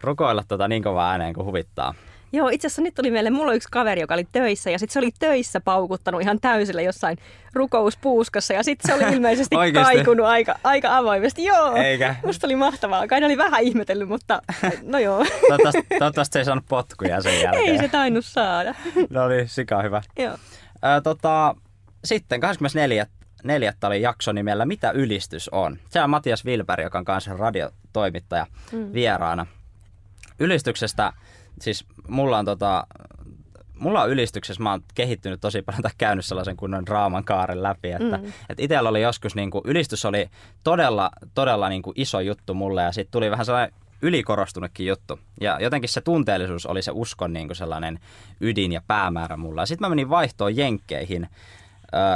rukoilla 0.00 0.44
tota 0.48 0.68
niin 0.68 0.82
kovaa 0.82 1.10
ääneen 1.10 1.34
kuin 1.34 1.46
huvittaa. 1.46 1.94
Joo, 2.32 2.48
itse 2.48 2.66
asiassa 2.66 2.82
nyt 2.82 2.94
tuli 2.94 3.10
mieleen, 3.10 3.32
mulla 3.34 3.50
on 3.50 3.56
yksi 3.56 3.68
kaveri, 3.70 4.00
joka 4.00 4.14
oli 4.14 4.28
töissä 4.32 4.70
ja 4.70 4.78
sitten 4.78 4.92
se 4.92 4.98
oli 4.98 5.10
töissä 5.18 5.60
paukuttanut 5.60 6.22
ihan 6.22 6.40
täysillä 6.40 6.82
jossain 6.82 7.18
rukouspuuskassa 7.52 8.54
ja 8.54 8.62
sitten 8.62 8.88
se 8.88 9.04
oli 9.04 9.12
ilmeisesti 9.14 9.56
kaikunut 9.72 10.26
aika, 10.26 10.54
aika 10.64 10.96
avoimesti. 10.96 11.44
Joo, 11.44 11.76
Eikä? 11.76 12.14
musta 12.26 12.46
oli 12.46 12.56
mahtavaa. 12.56 13.06
Kai 13.06 13.20
ne 13.20 13.26
oli 13.26 13.36
vähän 13.38 13.62
ihmetellyt, 13.62 14.08
mutta 14.08 14.42
no 14.82 14.98
joo, 14.98 15.24
Toivottavasti, 15.48 15.86
toivottavasti 15.98 16.32
se 16.32 16.38
ei 16.38 16.44
saanut 16.44 16.64
potkuja 16.68 17.22
sen 17.22 17.40
jälkeen. 17.40 17.66
ei 17.66 17.78
se 17.78 17.88
tainnut 17.88 18.24
saada. 18.24 18.74
No 19.10 19.24
oli 19.24 19.48
sika 19.48 19.82
hyvä. 19.82 20.02
joo. 20.18 20.36
Ää, 20.82 21.00
tota, 21.00 21.54
sitten 22.04 22.40
24. 22.40 23.06
Neljättä 23.44 23.86
oli 23.86 24.02
jakso 24.02 24.32
nimellä 24.32 24.66
Mitä 24.66 24.90
ylistys 24.90 25.48
on? 25.48 25.78
Se 25.88 26.02
on 26.02 26.10
Matias 26.10 26.44
Vilberg, 26.44 26.82
joka 26.82 26.98
on 26.98 27.04
kanssa 27.04 27.36
radiotoimittaja 27.36 28.46
mm. 28.72 28.92
vieraana. 28.92 29.46
Ylistyksestä, 30.38 31.12
siis 31.62 31.84
mulla 32.08 32.38
on 32.38 32.44
tota, 32.44 32.86
mulla 33.78 34.02
on 34.02 34.10
ylistyksessä, 34.10 34.62
mä 34.62 34.70
oon 34.70 34.82
kehittynyt 34.94 35.40
tosi 35.40 35.62
paljon 35.62 35.82
tai 35.82 35.90
käynyt 35.98 36.24
sellaisen 36.24 36.56
kunnon 36.56 36.86
draaman 36.86 37.24
kaaren 37.24 37.62
läpi, 37.62 37.90
että 37.90 38.18
mm. 38.18 38.32
et 38.48 38.60
itsellä 38.60 38.88
oli 38.88 39.02
joskus, 39.02 39.34
niin 39.34 39.50
kuin, 39.50 39.62
ylistys 39.64 40.04
oli 40.04 40.30
todella, 40.64 41.10
todella 41.34 41.68
niin 41.68 41.82
kuin 41.82 41.94
iso 41.96 42.20
juttu 42.20 42.54
mulle 42.54 42.82
ja 42.82 42.92
sitten 42.92 43.12
tuli 43.12 43.30
vähän 43.30 43.46
sellainen 43.46 43.74
ylikorostunutkin 44.02 44.86
juttu. 44.86 45.20
Ja 45.40 45.58
jotenkin 45.60 45.88
se 45.88 46.00
tunteellisuus 46.00 46.66
oli 46.66 46.82
se 46.82 46.90
uskon 46.94 47.32
niin 47.32 47.48
kuin 47.48 47.56
sellainen 47.56 47.98
ydin 48.40 48.72
ja 48.72 48.82
päämäärä 48.86 49.36
mulla. 49.36 49.66
Sitten 49.66 49.86
mä 49.86 49.88
menin 49.88 50.10
vaihtoon 50.10 50.56
Jenkkeihin 50.56 51.28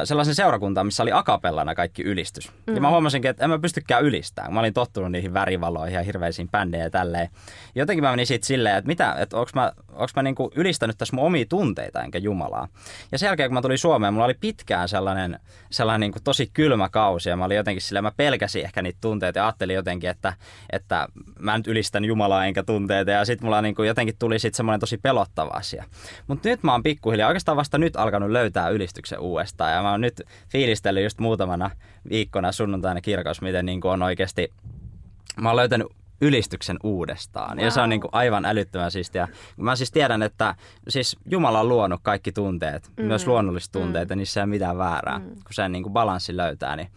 sellaisen 0.05 0.35
seurakuntaan, 0.35 0.87
missä 0.87 1.03
oli 1.03 1.13
akapellana 1.13 1.75
kaikki 1.75 2.03
ylistys. 2.03 2.53
Mm. 2.67 2.75
Ja 2.75 2.81
mä 2.81 2.91
huomasinkin, 2.91 3.31
että 3.31 3.45
en 3.45 3.51
mä 3.51 3.59
pystykään 3.59 4.05
ylistämään. 4.05 4.55
Mä 4.55 4.61
olin 4.61 4.75
tottunut 4.75 5.13
niihin 5.13 5.35
värivaloihin 5.35 5.95
ja 5.95 6.03
hirveisiin 6.03 6.49
bändeihin 6.49 6.85
ja 6.85 6.91
tälleen. 6.91 7.29
Jotenkin 7.75 8.05
mä 8.05 8.11
menin 8.11 8.27
siitä 8.27 8.47
silleen, 8.47 8.77
että 8.77 8.89
mitä, 8.89 9.15
että 9.19 9.37
onks 9.37 9.55
mä, 9.55 9.73
onks 9.93 10.15
mä 10.17 10.23
niinku 10.23 10.51
ylistänyt 10.55 10.99
tässä 10.99 11.17
mun 11.17 11.27
omia 11.27 11.45
tunteita 11.49 12.03
enkä 12.03 12.19
Jumalaa. 12.19 12.69
Ja 13.13 13.19
sen 13.19 13.27
jälkeen, 13.27 13.51
kun 13.51 13.55
mä 13.55 13.63
tulin 13.63 13.79
Suomeen, 13.79 14.15
mulla 14.15 14.25
oli 14.25 14.35
pitkään 14.41 14.89
sellainen, 14.89 15.39
sellainen 15.71 16.01
niinku 16.01 16.19
tosi 16.25 16.51
kylmä 16.53 16.89
kausi. 16.89 17.29
Ja 17.29 17.37
mä 17.37 17.45
olin 17.45 17.57
jotenkin 17.57 17.83
silleen, 17.83 18.05
mä 18.05 18.13
pelkäsin 18.17 18.65
ehkä 18.65 18.83
niitä 18.83 18.99
tunteita 19.01 19.39
ja 19.39 19.45
ajattelin 19.45 19.77
jotenkin, 19.77 20.11
että, 20.11 20.33
että 20.71 21.09
mä 21.39 21.57
nyt 21.57 21.67
ylistän 21.67 22.05
Jumalaa 22.05 22.47
enkä 22.47 22.63
tunteita. 22.63 23.11
Ja 23.11 23.25
sitten 23.25 23.47
mulla 23.47 23.63
niinku 23.63 23.83
jotenkin 23.83 24.17
tuli 24.19 24.39
sit 24.39 24.55
semmoinen 24.55 24.81
tosi 24.81 24.99
pelottava 24.99 25.51
asia. 25.51 25.85
Mutta 26.27 26.49
nyt 26.49 26.63
mä 26.63 26.73
oon 26.73 26.83
pikkuhiljaa, 26.83 27.29
oikeastaan 27.29 27.57
vasta 27.57 27.79
nyt 27.79 27.97
alkanut 27.97 28.31
löytää 28.31 28.69
ylistyksen 28.69 29.19
uudestaan. 29.19 29.62
Ja 29.71 29.83
mä 29.83 29.91
oon 29.91 30.01
nyt 30.01 30.23
fiilistellyt 30.49 31.05
just 31.05 31.19
muutamana 31.19 31.71
viikkona 32.11 32.53
sunnuntaina 32.53 33.01
kirkossa, 33.01 33.43
miten 33.43 33.67
niinku 33.67 33.89
on 33.89 34.03
oikeasti, 34.03 34.53
mä 35.41 35.49
oon 35.49 35.57
löytänyt 35.57 35.87
ylistyksen 36.21 36.77
uudestaan. 36.83 37.61
Ja 37.61 37.71
se 37.71 37.81
on 37.81 37.85
Wow. 37.85 37.91
niinku 37.91 38.09
aivan 38.13 38.45
älyttömän 38.45 38.91
siistiä. 38.91 39.29
Mä 39.57 39.77
siis 39.77 39.91
tiedän, 39.91 40.23
että 40.23 40.55
siis 40.89 41.17
Jumala 41.31 41.61
on 41.61 41.69
luonut 41.69 42.01
kaikki 42.03 42.33
tunteet, 42.33 42.91
mm. 42.97 43.05
myös 43.05 43.27
luonnolliset 43.27 43.73
tunteet, 43.73 44.11
ja 44.11 44.17
niissä 44.17 44.41
ei 44.41 44.43
ole 44.43 44.51
mitään 44.51 44.79
väärää. 44.79 45.19
Mm. 45.19 45.25
Kun 45.25 45.35
sen 45.51 45.73
niinku 45.73 45.91
balanssi 45.91 46.37
löytää, 46.37 46.77
niin 46.77 46.89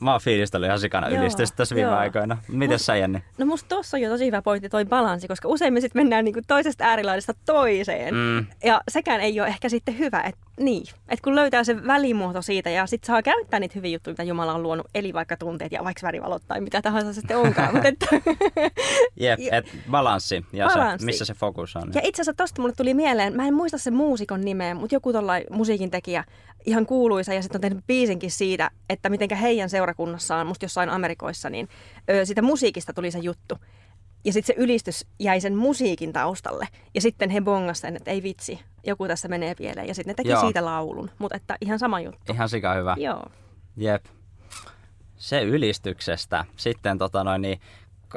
mä 0.00 0.10
oon 0.12 0.20
fiilistellyt 0.20 0.66
ihan 0.66 0.80
sikana 0.80 1.08
ylistystä 1.08 1.56
tässä 1.56 1.74
viime 1.74 1.90
joo. 1.90 1.98
aikoina. 1.98 2.36
Mites 2.48 2.86
sä 2.86 2.96
Jenni? 2.96 3.24
No 3.38 3.46
musta 3.46 3.68
tossa 3.68 3.96
on 3.96 4.00
jo 4.00 4.10
tosi 4.10 4.26
hyvä 4.26 4.42
pointti 4.42 4.68
toi 4.68 4.84
balanssi, 4.84 5.28
koska 5.28 5.48
usein 5.48 5.72
me 5.72 5.80
sitten 5.80 6.00
mennään 6.00 6.24
niinku 6.24 6.40
toisesta 6.46 6.84
äärilaidasta 6.84 7.34
toiseen. 7.46 8.14
Mm. 8.14 8.46
Ja 8.64 8.80
sekään 8.88 9.20
ei 9.20 9.40
ole 9.40 9.48
ehkä 9.48 9.68
sitten 9.68 9.98
hyvä, 9.98 10.20
että 10.20 10.40
niin, 10.60 10.86
että 11.08 11.24
kun 11.24 11.36
löytää 11.36 11.64
sen 11.64 11.86
välimuoto 11.86 12.42
siitä 12.42 12.70
ja 12.70 12.86
sitten 12.86 13.06
saa 13.06 13.22
käyttää 13.22 13.60
niitä 13.60 13.72
hyviä 13.74 13.90
juttuja, 13.90 14.12
mitä 14.12 14.22
Jumala 14.22 14.54
on 14.54 14.62
luonut, 14.62 14.86
eli 14.94 15.12
vaikka 15.12 15.36
tunteet 15.36 15.72
ja 15.72 15.84
vaikka 15.84 16.06
värivalot 16.06 16.42
tai 16.48 16.60
mitä 16.60 16.82
tahansa 16.82 17.12
se 17.12 17.20
sitten 17.20 17.38
onkaan. 17.38 17.74
Mutta 17.74 17.88
että, 17.88 18.06
Jep, 19.16 19.40
et 19.52 19.66
balanssi 19.90 20.44
ja 20.52 20.66
Balanssi. 20.66 21.04
Se, 21.04 21.06
missä 21.06 21.24
se 21.24 21.34
fokus 21.34 21.76
on. 21.76 21.90
ja 21.94 22.00
itse 22.04 22.22
asiassa 22.22 22.36
tosta 22.36 22.62
mulle 22.62 22.74
tuli 22.76 22.94
mieleen, 22.94 23.36
mä 23.36 23.46
en 23.46 23.54
muista 23.54 23.78
sen 23.78 23.94
muusikon 23.94 24.40
nimeä, 24.40 24.74
mutta 24.74 24.94
joku 24.94 25.12
tollain 25.12 25.44
musiikin 25.50 25.90
tekijä, 25.90 26.24
ihan 26.66 26.86
kuuluisa 26.86 27.34
ja 27.34 27.42
sitten 27.42 27.58
on 27.58 27.60
tehnyt 27.60 27.86
biisinkin 27.86 28.30
siitä, 28.30 28.70
että 28.88 29.08
mitenkä 29.08 29.36
heidän 29.36 29.70
seurakunnassaan, 29.70 30.46
musta 30.46 30.64
jossain 30.64 30.90
Amerikoissa, 30.90 31.50
niin 31.50 31.68
ö, 32.10 32.24
siitä 32.24 32.42
musiikista 32.42 32.92
tuli 32.92 33.10
se 33.10 33.18
juttu. 33.18 33.58
Ja 34.24 34.32
sitten 34.32 34.56
se 34.56 34.62
ylistys 34.62 35.06
jäi 35.18 35.40
sen 35.40 35.56
musiikin 35.56 36.12
taustalle. 36.12 36.68
Ja 36.94 37.00
sitten 37.00 37.30
he 37.30 37.40
bongas 37.40 37.80
sen, 37.80 37.96
että 37.96 38.10
ei 38.10 38.22
vitsi, 38.22 38.60
joku 38.86 39.08
tässä 39.08 39.28
menee 39.28 39.54
pieleen. 39.54 39.88
Ja 39.88 39.94
sitten 39.94 40.10
ne 40.10 40.14
teki 40.14 40.28
Joo. 40.28 40.40
siitä 40.40 40.64
laulun. 40.64 41.10
Mutta 41.18 41.36
että 41.36 41.56
ihan 41.60 41.78
sama 41.78 42.00
juttu. 42.00 42.32
Ihan 42.32 42.48
sika 42.48 42.74
hyvä. 42.74 42.96
Joo. 42.98 43.26
Jep. 43.76 44.04
Se 45.16 45.42
ylistyksestä. 45.42 46.44
Sitten 46.56 46.98
tota 46.98 47.24
noin, 47.24 47.42
niin, 47.42 47.60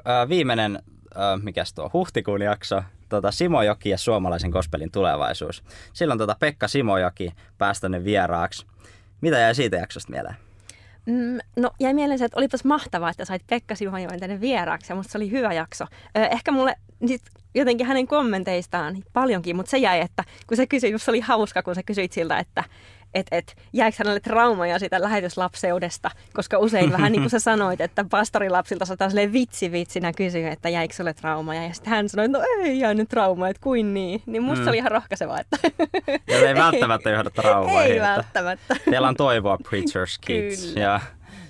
ää, 0.06 0.30
viimeinen, 0.30 0.80
ää, 1.16 1.38
mikäs 1.38 1.74
tuo, 1.74 1.90
huhtikuun 1.94 2.42
jakso, 2.42 2.84
tota 3.10 3.32
Simojoki 3.32 3.90
ja 3.90 3.98
suomalaisen 3.98 4.50
gospelin 4.50 4.92
tulevaisuus. 4.92 5.64
Silloin 5.94 6.18
tota 6.18 6.36
Pekka 6.40 6.68
Simojoki 6.68 7.34
pääsi 7.58 7.82
tänne 7.82 8.04
vieraaksi. 8.04 8.66
Mitä 9.22 9.40
jäi 9.40 9.56
siitä 9.56 9.78
jaksosta 9.78 10.12
mieleen? 10.12 10.36
Mm, 11.06 11.40
no 11.56 11.72
jäi 11.80 11.94
mieleen 11.94 12.20
se, 12.20 12.26
että 12.26 12.40
olipas 12.40 12.64
mahtavaa, 12.64 13.10
että 13.10 13.26
sait 13.26 13.48
Pekka 13.48 13.76
Simojoen 13.76 14.20
tänne 14.20 14.42
vieraaksi 14.42 14.92
ja 14.92 14.96
musta 14.96 15.12
se 15.12 15.18
oli 15.18 15.32
hyvä 15.32 15.54
jakso. 15.54 15.86
Ehkä 16.16 16.52
mulle 16.52 16.76
sit 17.08 17.22
jotenkin 17.56 17.88
hänen 17.88 18.08
kommenteistaan 18.08 19.04
paljonkin, 19.14 19.56
mutta 19.56 19.70
se 19.70 19.78
jäi, 19.78 20.00
että 20.00 20.24
kun 20.48 20.58
se 20.58 20.68
kysyi, 20.68 21.00
se 21.00 21.12
oli 21.12 21.20
hauska, 21.20 21.64
kun 21.64 21.76
sä 21.76 21.84
kysyit 21.84 22.12
siltä, 22.12 22.40
että 22.40 22.64
et, 23.14 23.28
et, 23.32 23.56
jäikö 23.74 23.96
hänelle 24.00 24.20
traumaja 24.20 24.80
siitä 24.80 25.02
lähetyslapseudesta, 25.02 26.12
koska 26.34 26.58
usein 26.58 26.92
vähän 26.92 27.12
niin 27.12 27.22
kuin 27.22 27.30
sä 27.30 27.40
sanoit, 27.40 27.82
että 27.82 28.06
pastorilapsilta 28.10 28.86
sataa 28.86 29.10
silleen 29.10 29.34
vitsi 29.34 29.72
vitsinä 29.72 30.14
kysyä, 30.14 30.52
että 30.52 30.70
jäikö 30.70 30.94
sulle 30.94 31.14
traumaja, 31.14 31.64
ja 31.64 31.74
sitten 31.74 31.94
hän 31.94 32.10
sanoi, 32.10 32.26
että 32.26 32.38
no 32.38 32.46
ei 32.64 32.80
jäänyt 32.80 33.10
trauma, 33.10 33.50
että 33.50 33.62
kuin 33.64 33.94
niin, 33.94 34.22
niin 34.26 34.44
musta 34.44 34.60
Mm. 34.60 34.64
se 34.64 34.70
oli 34.70 34.78
ihan 34.78 34.92
rohkaisevaa, 34.92 35.40
että 35.40 35.58
Ja 36.32 36.48
ei 36.50 36.56
välttämättä 36.56 37.10
johda 37.10 37.30
traumoihin. 37.30 37.82
ei 37.92 37.98
että 37.98 38.08
välttämättä. 38.16 38.76
Teillä 38.90 39.08
on 39.08 39.16
toivoa, 39.16 39.58
Preacher's 39.68 40.18
Kids. 40.22 40.66
Kyllä. 40.66 40.82
Ja 40.82 41.00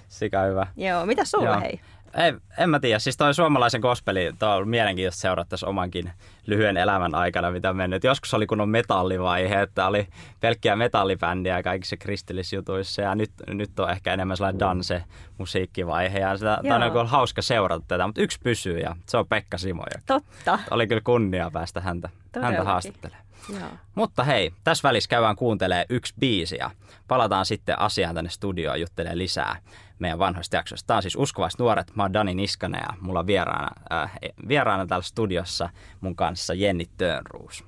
sika 0.07 0.41
hyvä. 0.41 0.67
Joo, 0.77 1.05
mitä 1.05 1.25
sulla 1.25 1.45
Joo. 1.49 1.59
hei? 1.59 1.79
Ei, 2.13 2.33
en 2.57 2.69
mä 2.69 2.79
tiedä. 2.79 2.99
Siis 2.99 3.17
toi 3.17 3.33
suomalaisen 3.33 3.81
gospeli, 3.81 4.33
toi 4.39 4.49
on 4.49 4.55
ollut 4.55 4.69
mielenkiintoista 4.69 5.21
seurata 5.21 5.49
tässä 5.49 5.67
omankin 5.67 6.11
lyhyen 6.45 6.77
elämän 6.77 7.15
aikana, 7.15 7.51
mitä 7.51 7.69
on 7.69 7.75
mennyt. 7.75 8.03
Joskus 8.03 8.33
oli 8.33 8.47
kunnon 8.47 8.69
metallivaihe, 8.69 9.61
että 9.61 9.87
oli 9.87 10.07
pelkkiä 10.39 10.75
metallibändiä 10.75 11.63
kaikissa 11.63 11.97
kristillisjutuissa 11.97 13.01
ja 13.01 13.15
nyt, 13.15 13.31
nyt 13.47 13.79
on 13.79 13.91
ehkä 13.91 14.13
enemmän 14.13 14.37
sellainen 14.37 14.59
danse-musiikkivaihe 14.59 16.19
ja 16.19 16.37
sitä, 16.37 16.59
tämä 16.63 16.75
on 16.75 16.93
niin 16.93 17.07
hauska 17.07 17.41
seurata 17.41 17.85
tätä, 17.87 18.07
mutta 18.07 18.21
yksi 18.21 18.39
pysyy 18.43 18.79
ja 18.79 18.95
se 19.05 19.17
on 19.17 19.27
Pekka 19.27 19.57
Simo. 19.57 19.83
Totta. 20.05 20.59
Oli 20.71 20.87
kyllä 20.87 21.01
kunnia 21.01 21.51
päästä 21.53 21.81
häntä, 21.81 22.09
häntä 22.41 22.63
haastattelemaan. 22.63 23.25
Joo. 23.49 23.69
Mutta 23.95 24.23
hei, 24.23 24.51
tässä 24.63 24.87
välissä 24.87 25.09
käydään 25.09 25.35
kuuntelee 25.35 25.85
yksi 25.89 26.13
biisi 26.19 26.55
ja 26.59 26.71
palataan 27.07 27.45
sitten 27.45 27.79
asiaan 27.79 28.15
tänne 28.15 28.29
studioon 28.29 28.79
juttelee 28.81 29.17
lisää 29.17 29.55
meidän 30.03 30.19
vanhoista 30.19 30.55
jaksoista. 30.55 30.87
Tämä 30.87 30.95
on 30.95 31.01
siis 31.01 31.15
Uskovaiset 31.15 31.59
nuoret. 31.59 31.95
Mä 31.95 32.03
oon 32.03 32.13
Dani 32.13 32.35
Niskanen 32.35 32.81
ja 32.89 32.97
mulla 33.01 33.19
on 33.19 33.27
vieraana, 33.27 33.69
äh, 33.93 34.11
vieraana 34.47 34.85
täällä 34.85 35.03
studiossa 35.03 35.69
mun 36.01 36.15
kanssa 36.15 36.53
Jenni 36.53 36.85
Tönruus. 36.97 37.65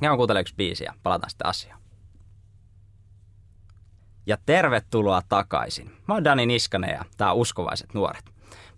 Ja 0.00 0.10
on 0.10 0.16
kuuntele 0.16 0.40
yksi 0.40 0.54
biisi 0.54 0.84
ja 0.84 0.94
palataan 1.02 1.30
sitten 1.30 1.46
asiaan. 1.46 1.80
Ja 4.26 4.36
tervetuloa 4.46 5.22
takaisin. 5.28 5.92
Mä 6.08 6.14
oon 6.14 6.24
Dani 6.24 6.46
Niskanen 6.46 6.90
ja 6.90 7.04
tää 7.16 7.32
on 7.32 7.38
Uskovaiset 7.38 7.94
nuoret. 7.94 8.24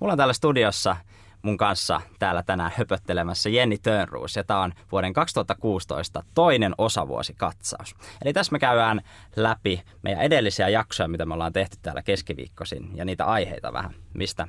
Mulla 0.01 0.13
on 0.13 0.17
täällä 0.17 0.35
studiossa 0.35 0.97
mun 1.43 1.57
kanssa 1.57 2.01
täällä 2.19 2.43
tänään 2.43 2.73
höpöttelemässä 2.77 3.49
Jenni 3.49 3.79
Tönruus 3.79 4.37
ja 4.37 4.45
tämä 4.45 4.61
on 4.61 4.73
vuoden 4.93 5.13
2016 5.13 6.23
toinen 6.35 6.75
osavuosikatsaus. 6.79 7.95
Eli 8.25 8.33
tässä 8.33 8.53
me 8.53 8.59
käydään 8.59 9.01
läpi 9.37 9.83
meidän 10.03 10.23
edellisiä 10.23 10.69
jaksoja, 10.69 11.09
mitä 11.09 11.27
me 11.27 11.35
ollaan 11.35 11.53
tehty 11.53 11.77
täällä 11.83 12.03
keskiviikkoisin 12.03 12.91
ja 12.97 13.05
niitä 13.05 13.25
aiheita 13.25 13.73
vähän, 13.73 13.95
mistä, 14.15 14.49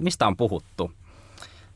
mistä 0.00 0.26
on 0.26 0.36
puhuttu. 0.36 0.92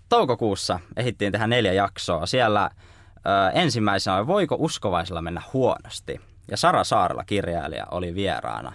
Toukokuussa 0.09 0.81
ehittiin 0.97 1.33
tehdä 1.33 1.47
neljä 1.47 1.73
jaksoa. 1.73 2.27
Siellä 2.27 2.71
ö, 3.17 3.51
ensimmäisenä 3.53 4.17
oli 4.17 4.27
Voiko 4.27 4.57
uskovaisella 4.59 5.23
mennä 5.23 5.43
huonosti? 5.53 6.21
Ja 6.51 6.57
Sara 6.57 6.85
Saarella 6.85 7.25
kirjailija 7.25 7.87
oli 7.91 8.15
vieraana. 8.15 8.73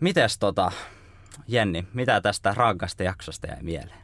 Mites 0.00 0.38
tota, 0.38 0.72
Jenni, 1.48 1.86
mitä 1.94 2.20
tästä 2.20 2.54
rankasta 2.54 3.02
jaksosta 3.02 3.46
jäi 3.46 3.62
mieleen? 3.62 4.00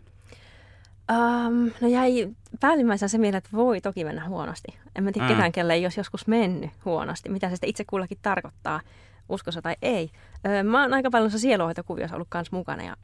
Um, 1.12 1.71
no 1.81 1.88
jäi 1.88 2.28
päällimmäisenä 2.61 3.09
se 3.09 3.19
mieleen, 3.19 3.38
että 3.38 3.50
voi 3.52 3.81
toki 3.81 4.05
mennä 4.05 4.28
huonosti. 4.28 4.78
En 4.97 5.05
mä 5.05 5.12
tiedä 5.12 5.28
mm. 5.28 5.35
ketään, 5.35 5.52
kelle 5.52 5.75
ei 5.75 5.83
jos 5.83 5.97
joskus 5.97 6.26
mennyt 6.26 6.71
huonosti. 6.85 7.28
Mitä 7.28 7.50
se 7.50 7.57
itse 7.66 7.85
kullakin 7.85 8.19
tarkoittaa, 8.23 8.81
uskossa 9.28 9.62
tai 9.62 9.76
ei. 9.83 10.11
Öö, 10.47 10.62
mä 10.62 10.83
oon 10.83 10.95
aika 10.95 11.11
paljon 11.11 11.31
sieluhoitokuviossa 11.31 12.16
ollut 12.16 12.28
kanssa 12.31 12.57
mukana 12.57 12.83
ja 12.83 12.97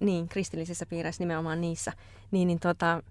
niin, 0.00 0.28
kristillisissä 0.28 0.86
piireissä 0.86 1.22
nimenomaan 1.22 1.60
niissä. 1.60 1.92
Niin, 2.30 2.48
niin 2.48 2.60
tota, 2.60 3.02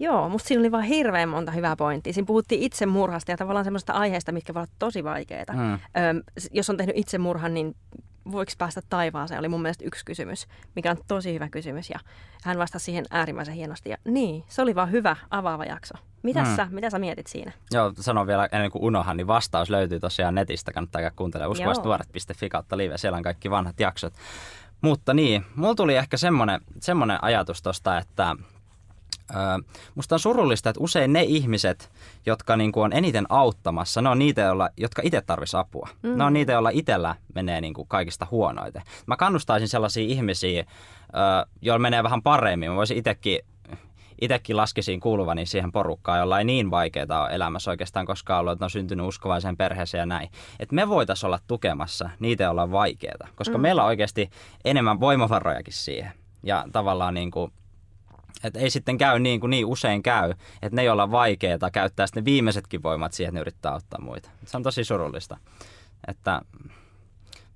Joo, 0.00 0.28
musta 0.28 0.48
siinä 0.48 0.60
oli 0.60 0.72
vaan 0.72 0.84
hirveän 0.84 1.28
monta 1.28 1.52
hyvää 1.52 1.76
pointtia. 1.76 2.12
Siinä 2.12 2.26
puhuttiin 2.26 2.62
itsemurhasta 2.62 3.30
ja 3.30 3.36
tavallaan 3.36 3.64
semmoista 3.64 3.92
aiheesta, 3.92 4.32
mitkä 4.32 4.54
voivat 4.54 4.68
olla 4.68 4.76
tosi 4.78 5.04
vaikeita. 5.04 5.52
Mm. 5.52 5.72
Öö, 5.72 5.80
jos 6.50 6.70
on 6.70 6.76
tehnyt 6.76 6.96
itsemurhan, 6.98 7.54
niin 7.54 7.76
voiko 8.32 8.52
päästä 8.58 8.80
taivaaseen, 8.88 9.40
oli 9.40 9.48
mun 9.48 9.62
mielestä 9.62 9.84
yksi 9.84 10.04
kysymys, 10.04 10.46
mikä 10.76 10.90
on 10.90 10.96
tosi 11.08 11.34
hyvä 11.34 11.48
kysymys. 11.48 11.90
Ja 11.90 11.98
hän 12.44 12.58
vastasi 12.58 12.84
siihen 12.84 13.04
äärimmäisen 13.10 13.54
hienosti. 13.54 13.90
Ja 13.90 13.96
niin, 14.04 14.44
se 14.48 14.62
oli 14.62 14.74
vaan 14.74 14.90
hyvä 14.90 15.16
avaava 15.30 15.64
jakso. 15.64 15.94
Mitä, 16.22 16.42
mm. 16.42 16.56
sä, 16.56 16.68
mitä 16.70 16.90
sä 16.90 16.98
mietit 16.98 17.26
siinä? 17.26 17.52
Joo, 17.70 17.92
sanon 18.00 18.26
vielä 18.26 18.48
ennen 18.52 18.70
kuin 18.70 18.82
unohan, 18.82 19.16
niin 19.16 19.26
vastaus 19.26 19.70
löytyy 19.70 20.00
tosiaan 20.00 20.34
netistä. 20.34 20.72
Kannattaa 20.72 21.00
käydä 21.00 21.16
kuuntelemaan 21.16 21.52
uskovastuoret.fi 21.52 22.48
kautta 22.48 22.76
live. 22.76 22.98
Siellä 22.98 23.16
on 23.16 23.22
kaikki 23.22 23.50
vanhat 23.50 23.80
jaksot. 23.80 24.14
Mutta 24.80 25.14
niin, 25.14 25.44
mulla 25.54 25.74
tuli 25.74 25.96
ehkä 25.96 26.16
semmoinen, 26.16 26.60
semmoinen 26.80 27.24
ajatus 27.24 27.62
tosta, 27.62 27.98
että 27.98 28.36
musta 29.94 30.14
on 30.14 30.20
surullista, 30.20 30.70
että 30.70 30.82
usein 30.82 31.12
ne 31.12 31.22
ihmiset, 31.22 31.90
jotka 32.26 32.56
niin 32.56 32.72
kuin 32.72 32.84
on 32.84 32.92
eniten 32.92 33.26
auttamassa, 33.28 34.02
ne 34.02 34.08
on 34.08 34.18
niitä, 34.18 34.40
joilla, 34.40 34.70
jotka 34.76 35.02
itse 35.04 35.20
tarvitsisi 35.20 35.56
apua. 35.56 35.88
Mm. 36.02 36.18
Ne 36.18 36.24
on 36.24 36.32
niitä, 36.32 36.52
joilla 36.52 36.70
itsellä 36.70 37.14
menee 37.34 37.60
niin 37.60 37.74
kuin 37.74 37.88
kaikista 37.88 38.26
huonoiten. 38.30 38.82
Mä 39.06 39.16
kannustaisin 39.16 39.68
sellaisia 39.68 40.04
ihmisiä, 40.04 40.64
joilla 41.62 41.78
menee 41.78 42.02
vähän 42.02 42.22
paremmin. 42.22 42.70
Mä 42.70 42.76
voisin 42.76 42.96
itsekin 42.96 43.40
itsekin 44.20 44.56
laskisin 44.56 45.00
kuuluvani 45.00 45.46
siihen 45.46 45.72
porukkaan, 45.72 46.18
jolla 46.18 46.38
ei 46.38 46.44
niin 46.44 46.70
vaikeaa 46.70 47.22
ole 47.22 47.34
elämässä 47.34 47.70
oikeastaan 47.70 48.06
koskaan 48.06 48.40
ollut, 48.40 48.52
että 48.52 48.64
on 48.64 48.70
syntynyt 48.70 49.06
uskovaiseen 49.06 49.56
perheeseen 49.56 50.00
ja 50.00 50.06
näin. 50.06 50.28
Että 50.60 50.74
me 50.74 50.88
voitaisiin 50.88 51.26
olla 51.26 51.38
tukemassa 51.46 52.10
niitä, 52.18 52.44
joilla 52.44 52.62
on 52.62 52.72
vaikeaa, 52.72 53.28
koska 53.34 53.58
mm. 53.58 53.62
meillä 53.62 53.82
on 53.82 53.88
oikeasti 53.88 54.30
enemmän 54.64 55.00
voimavarojakin 55.00 55.74
siihen. 55.74 56.12
Ja 56.42 56.64
tavallaan 56.72 57.14
niin 57.14 57.30
kuin 57.30 57.52
et 58.44 58.56
ei 58.56 58.70
sitten 58.70 58.98
käy 58.98 59.18
niin 59.18 59.40
kuin 59.40 59.50
niin 59.50 59.66
usein 59.66 60.02
käy, 60.02 60.30
että 60.62 60.76
ne, 60.76 60.84
joilla 60.84 61.02
on 61.02 61.10
vaikeaa, 61.10 61.70
käyttää 61.72 62.06
sitten 62.06 62.24
viimeisetkin 62.24 62.82
voimat 62.82 63.12
siihen, 63.12 63.28
että 63.28 63.38
ne 63.38 63.40
yrittää 63.40 63.72
auttaa 63.72 64.00
muita. 64.00 64.30
Se 64.44 64.56
on 64.56 64.62
tosi 64.62 64.84
surullista. 64.84 65.36
Että 66.08 66.42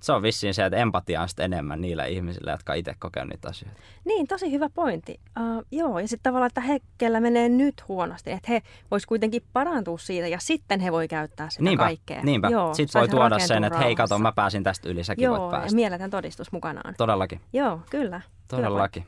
se 0.03 0.11
on 0.11 0.21
vissiin 0.21 0.53
se, 0.53 0.65
että 0.65 0.77
empatia 0.77 1.21
on 1.21 1.29
sitten 1.29 1.53
enemmän 1.53 1.81
niillä 1.81 2.05
ihmisillä, 2.05 2.51
jotka 2.51 2.73
itse 2.73 2.93
kokee 2.99 3.25
niitä 3.25 3.49
asioita. 3.49 3.81
Niin, 4.05 4.27
tosi 4.27 4.51
hyvä 4.51 4.69
pointti. 4.69 5.19
Uh, 5.39 5.65
joo, 5.71 5.99
ja 5.99 6.07
sitten 6.07 6.23
tavallaan, 6.23 6.47
että 6.47 6.61
he, 6.61 6.79
kellä 6.97 7.19
menee 7.19 7.49
nyt 7.49 7.87
huonosti, 7.87 8.31
että 8.31 8.51
he 8.51 8.61
vois 8.91 9.05
kuitenkin 9.05 9.43
parantua 9.53 9.97
siitä 9.97 10.27
ja 10.27 10.39
sitten 10.39 10.79
he 10.79 10.91
voi 10.91 11.07
käyttää 11.07 11.49
sitä 11.49 11.63
niinpä, 11.63 11.83
kaikkea. 11.83 12.23
Niinpä, 12.23 12.49
sitten 12.73 12.99
voi 12.99 13.09
tuoda 13.09 13.39
sen, 13.39 13.63
että 13.63 13.79
hei 13.79 13.95
kato, 13.95 14.19
mä 14.19 14.31
pääsin 14.31 14.63
tästä 14.63 14.89
yli, 14.89 15.03
säkin 15.03 15.23
joo, 15.23 15.39
voit 15.39 15.51
päästä. 15.51 15.67
ja 15.67 15.75
mieletön 15.75 16.09
todistus 16.09 16.51
mukanaan. 16.51 16.95
Todellakin. 16.97 17.41
Joo, 17.53 17.79
kyllä. 17.89 18.21
Todellakin. 18.47 19.05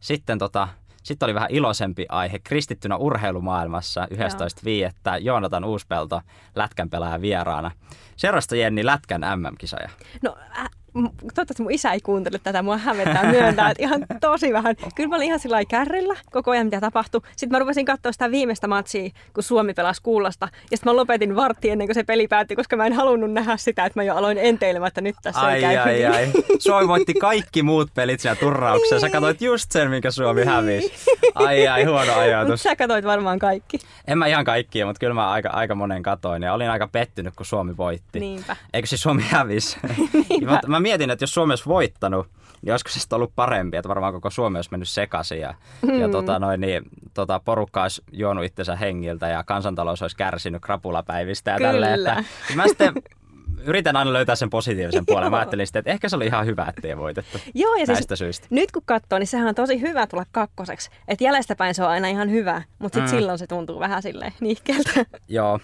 Sitten 0.00 0.38
tota, 0.38 0.68
sitten 1.02 1.26
oli 1.26 1.34
vähän 1.34 1.50
iloisempi 1.50 2.06
aihe 2.08 2.38
kristittynä 2.38 2.96
urheilumaailmassa 2.96 4.08
11.5. 4.10 5.18
Joonatan 5.20 5.64
Uuspelto, 5.64 6.20
lätkän 6.54 6.90
pelaaja 6.90 7.20
vieraana. 7.20 7.70
Seurasta 8.16 8.56
Jenni 8.56 8.86
Lätkän 8.86 9.20
MM-kisoja. 9.20 9.88
No 10.22 10.36
äh, 10.58 10.70
toivottavasti 11.02 11.62
mun 11.62 11.72
isä 11.72 11.92
ei 11.92 12.00
kuuntele 12.00 12.40
tätä, 12.42 12.62
mua 12.62 12.76
hävettää 12.76 13.30
myöntää, 13.30 13.70
että 13.70 13.82
ihan 13.82 14.06
tosi 14.20 14.52
vähän. 14.52 14.76
Kyllä 14.94 15.08
mä 15.08 15.16
olin 15.16 15.26
ihan 15.26 15.38
sillä 15.38 15.64
kärryllä 15.64 16.16
koko 16.30 16.50
ajan, 16.50 16.66
mitä 16.66 16.80
tapahtui. 16.80 17.20
Sitten 17.36 17.50
mä 17.50 17.58
rupesin 17.58 17.84
katsoa 17.84 18.12
sitä 18.12 18.30
viimeistä 18.30 18.68
matsia, 18.68 19.10
kun 19.34 19.42
Suomi 19.42 19.74
pelasi 19.74 20.02
kuullasta. 20.02 20.48
Ja 20.70 20.76
sitten 20.76 20.92
mä 20.92 20.96
lopetin 20.96 21.36
vartti 21.36 21.70
ennen 21.70 21.86
kuin 21.86 21.94
se 21.94 22.04
peli 22.04 22.28
päättyi, 22.28 22.56
koska 22.56 22.76
mä 22.76 22.86
en 22.86 22.92
halunnut 22.92 23.32
nähdä 23.32 23.56
sitä, 23.56 23.84
että 23.84 24.00
mä 24.00 24.04
jo 24.04 24.16
aloin 24.16 24.38
enteilemään, 24.38 24.88
että 24.88 25.00
nyt 25.00 25.16
tässä 25.22 25.40
ai, 25.40 25.54
ei 25.54 25.60
käy 25.60 25.76
ai, 25.76 26.04
ai. 26.04 26.28
Suomi 26.58 26.88
voitti 26.88 27.14
kaikki 27.14 27.62
muut 27.62 27.94
pelit 27.94 28.20
siellä 28.20 28.40
turrauksessa. 28.40 29.00
Sä 29.00 29.10
katsoit 29.10 29.42
just 29.42 29.72
sen, 29.72 29.90
minkä 29.90 30.10
Suomi 30.10 30.40
niin. 30.40 30.48
hävisi. 30.48 30.92
Ai 31.34 31.68
ai, 31.68 31.84
huono 31.84 32.12
ajatus. 32.14 32.50
Mutta 32.50 32.62
sä 32.62 32.76
katsoit 32.76 33.04
varmaan 33.04 33.38
kaikki. 33.38 33.78
En 34.06 34.18
mä 34.18 34.26
ihan 34.26 34.44
kaikkia, 34.44 34.86
mutta 34.86 35.00
kyllä 35.00 35.14
mä 35.14 35.30
aika, 35.30 35.50
aika 35.50 35.74
monen 35.74 36.02
katoin. 36.02 36.42
Ja 36.42 36.52
olin 36.52 36.70
aika 36.70 36.88
pettynyt, 36.88 37.34
kun 37.36 37.46
Suomi 37.46 37.76
voitti. 37.76 38.20
Niinpä. 38.20 38.56
Eikö 38.74 38.88
siis 38.88 39.02
Suomi 39.02 39.22
hävisi? 39.30 39.76
mä, 40.44 40.60
mä 40.66 40.80
mietin, 40.86 41.10
että 41.10 41.22
jos 41.22 41.34
Suomi 41.34 41.52
olisi 41.52 41.66
voittanut, 41.66 42.26
niin 42.62 42.72
olisiko 42.72 42.90
se 42.90 43.14
ollut 43.14 43.32
parempi, 43.36 43.76
että 43.76 43.88
varmaan 43.88 44.12
koko 44.12 44.30
Suomi 44.30 44.58
olisi 44.58 44.70
mennyt 44.70 44.88
sekaisin 44.88 45.40
ja, 45.40 45.54
mm. 45.82 46.00
ja 46.00 46.08
tota, 46.08 46.38
noin, 46.38 46.60
niin, 46.60 46.82
tota, 47.14 47.40
porukka 47.44 47.82
olisi 47.82 48.02
juonut 48.12 48.44
itsensä 48.44 48.76
hengiltä 48.76 49.28
ja 49.28 49.44
kansantalous 49.44 50.02
olisi 50.02 50.16
kärsinyt 50.16 50.62
krapulapäivistä 50.62 51.50
ja 51.50 51.58
tälleen. 51.58 51.94
Että, 51.94 52.24
mä 52.54 52.68
sitten 52.68 52.94
yritän 53.70 53.96
aina 53.96 54.12
löytää 54.12 54.34
sen 54.34 54.50
positiivisen 54.50 55.06
puolen. 55.10 55.30
Mä 55.30 55.36
ajattelin 55.36 55.66
sitten, 55.66 55.80
että 55.80 55.90
ehkä 55.90 56.08
se 56.08 56.16
oli 56.16 56.26
ihan 56.26 56.46
hyvä, 56.46 56.66
ettei 56.68 56.96
voitettu 56.96 57.38
Joo, 57.54 57.74
ja 57.74 57.86
siis 57.86 57.88
näistä 57.88 58.16
siis 58.16 58.36
syistä. 58.36 58.46
nyt 58.50 58.72
kun 58.72 58.82
katsoo, 58.84 59.18
niin 59.18 59.26
sehän 59.26 59.48
on 59.48 59.54
tosi 59.54 59.80
hyvä 59.80 60.06
tulla 60.06 60.24
kakkoseksi. 60.32 60.90
Että 61.08 61.24
jäljestäpäin 61.24 61.74
se 61.74 61.84
on 61.84 61.90
aina 61.90 62.08
ihan 62.08 62.30
hyvä, 62.30 62.62
mutta 62.78 63.00
mm. 63.00 63.06
silloin 63.06 63.38
se 63.38 63.46
tuntuu 63.46 63.80
vähän 63.80 64.02
silleen 64.02 64.32
nihkeltä. 64.40 65.06
Joo. 65.28 65.60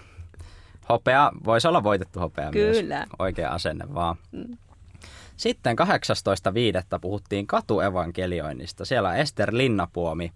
Hopea, 0.89 1.33
voisi 1.45 1.69
olla 1.69 1.83
voitettu 1.83 2.21
hopea 2.21 2.51
Kyllä. 2.51 2.97
myös. 2.97 3.09
Oikea 3.19 3.51
asenne 3.51 3.85
vaan. 3.95 4.17
Mm. 4.33 4.57
Sitten 5.37 5.77
18.5. 5.79 6.99
puhuttiin 7.01 7.47
katuevankelioinnista. 7.47 8.85
Siellä 8.85 9.09
on 9.09 9.17
Ester 9.17 9.49
Linnapuomi 9.53 10.33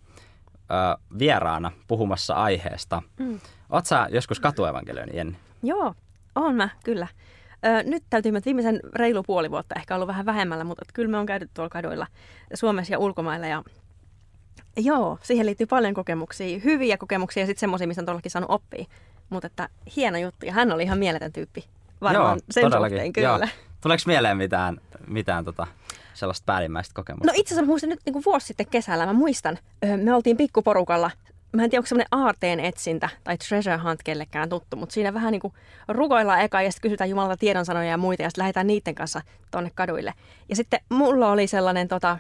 ö, 0.71 0.99
vieraana 1.19 1.73
puhumassa 1.89 2.35
aiheesta. 2.35 3.03
Mm. 3.19 3.41
Oletko 3.71 3.89
sä 3.89 4.09
joskus 4.11 4.41
katuevankelioinnin, 4.41 5.17
Jenni? 5.17 5.37
Joo, 5.63 5.95
on 6.35 6.55
mä, 6.55 6.69
kyllä. 6.85 7.07
Ö, 7.67 7.83
nyt 7.83 8.03
täytyy 8.11 8.37
että 8.37 8.45
viimeisen 8.45 8.81
reilu 8.95 9.23
puoli 9.23 9.51
vuotta 9.51 9.75
ehkä 9.75 9.95
ollut 9.95 10.09
vähän 10.09 10.27
vähemmällä, 10.27 10.65
mutta 10.65 10.85
kyllä 10.95 11.11
me 11.11 11.19
on 11.19 11.27
käyty 11.27 11.49
tuolla 11.55 11.71
kaduilla 11.71 12.07
Suomessa 12.55 12.93
ja 12.93 12.99
ulkomailla 12.99 13.47
ja 13.47 13.63
Joo, 14.79 15.19
siihen 15.23 15.47
liittyy 15.47 15.67
paljon 15.67 15.95
kokemuksia, 15.95 16.61
hyviä 16.65 16.97
kokemuksia 16.99 17.43
ja 17.43 17.47
sitten 17.47 17.61
semmoisia, 17.61 17.87
mistä 17.87 18.03
on 18.03 18.07
todellakin 18.07 18.31
saanut 18.31 18.51
oppia. 18.51 18.85
Mutta 19.31 19.47
että 19.47 19.69
hieno 19.97 20.19
juttu 20.19 20.47
ja 20.47 20.53
hän 20.53 20.73
oli 20.73 20.83
ihan 20.83 20.99
mieletön 20.99 21.33
tyyppi 21.33 21.65
varmaan 22.01 22.39
Joo, 22.39 22.45
sen 22.51 22.63
todellakin. 22.65 22.97
suhteen 22.97 23.13
kyllä. 23.13 23.29
Joo. 23.29 23.49
Tuleeko 23.81 24.03
mieleen 24.07 24.37
mitään, 24.37 24.81
mitään 25.07 25.45
tota, 25.45 25.67
sellaista 26.15 26.45
päällimmäistä 26.47 26.95
kokemusta? 26.95 27.27
No 27.27 27.33
itse 27.37 27.55
asiassa 27.55 27.71
muistan 27.71 27.91
nyt 27.91 28.01
niin 28.07 28.25
vuosi 28.25 28.47
sitten 28.47 28.67
kesällä, 28.67 29.07
mä 29.07 29.13
muistan, 29.13 29.59
me 29.97 30.15
oltiin 30.15 30.37
pikkuporukalla 30.37 31.11
mä 31.57 31.65
en 31.65 31.71
tiedä, 31.71 31.81
onko 31.81 31.87
semmoinen 31.87 32.09
aarteen 32.11 32.61
etsintä 32.61 33.09
tai 33.25 33.39
treasure 33.39 33.77
hunt 33.77 34.03
kellekään 34.03 34.49
tuttu, 34.49 34.77
mutta 34.77 34.93
siinä 34.93 35.15
vähän 35.15 35.33
niin 35.33 35.41
kuin 35.41 35.53
rukoillaan 35.89 36.41
eka 36.41 36.63
ja 36.63 36.73
sitten 36.73 36.89
kysytään 36.89 37.11
Jumalalta 37.11 37.37
tiedonsanoja 37.37 37.91
ja 37.91 37.97
muita 37.97 38.23
ja 38.23 38.31
sitten 38.31 38.43
lähdetään 38.43 38.67
niiden 38.67 38.95
kanssa 38.95 39.23
tonne 39.51 39.71
kaduille. 39.75 40.15
Ja 40.49 40.57
sitten 40.57 40.81
mulla 40.89 41.31
oli 41.31 41.47
sellainen 41.47 41.89
tota, 41.89 42.19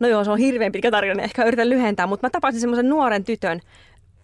No 0.00 0.08
joo, 0.08 0.24
se 0.24 0.30
on 0.30 0.38
hirveän 0.38 0.72
pitkä 0.72 0.90
tarina, 0.90 1.22
ehkä 1.22 1.44
yritän 1.44 1.70
lyhentää, 1.70 2.06
mutta 2.06 2.26
mä 2.26 2.30
tapasin 2.30 2.60
semmoisen 2.60 2.88
nuoren 2.88 3.24
tytön, 3.24 3.60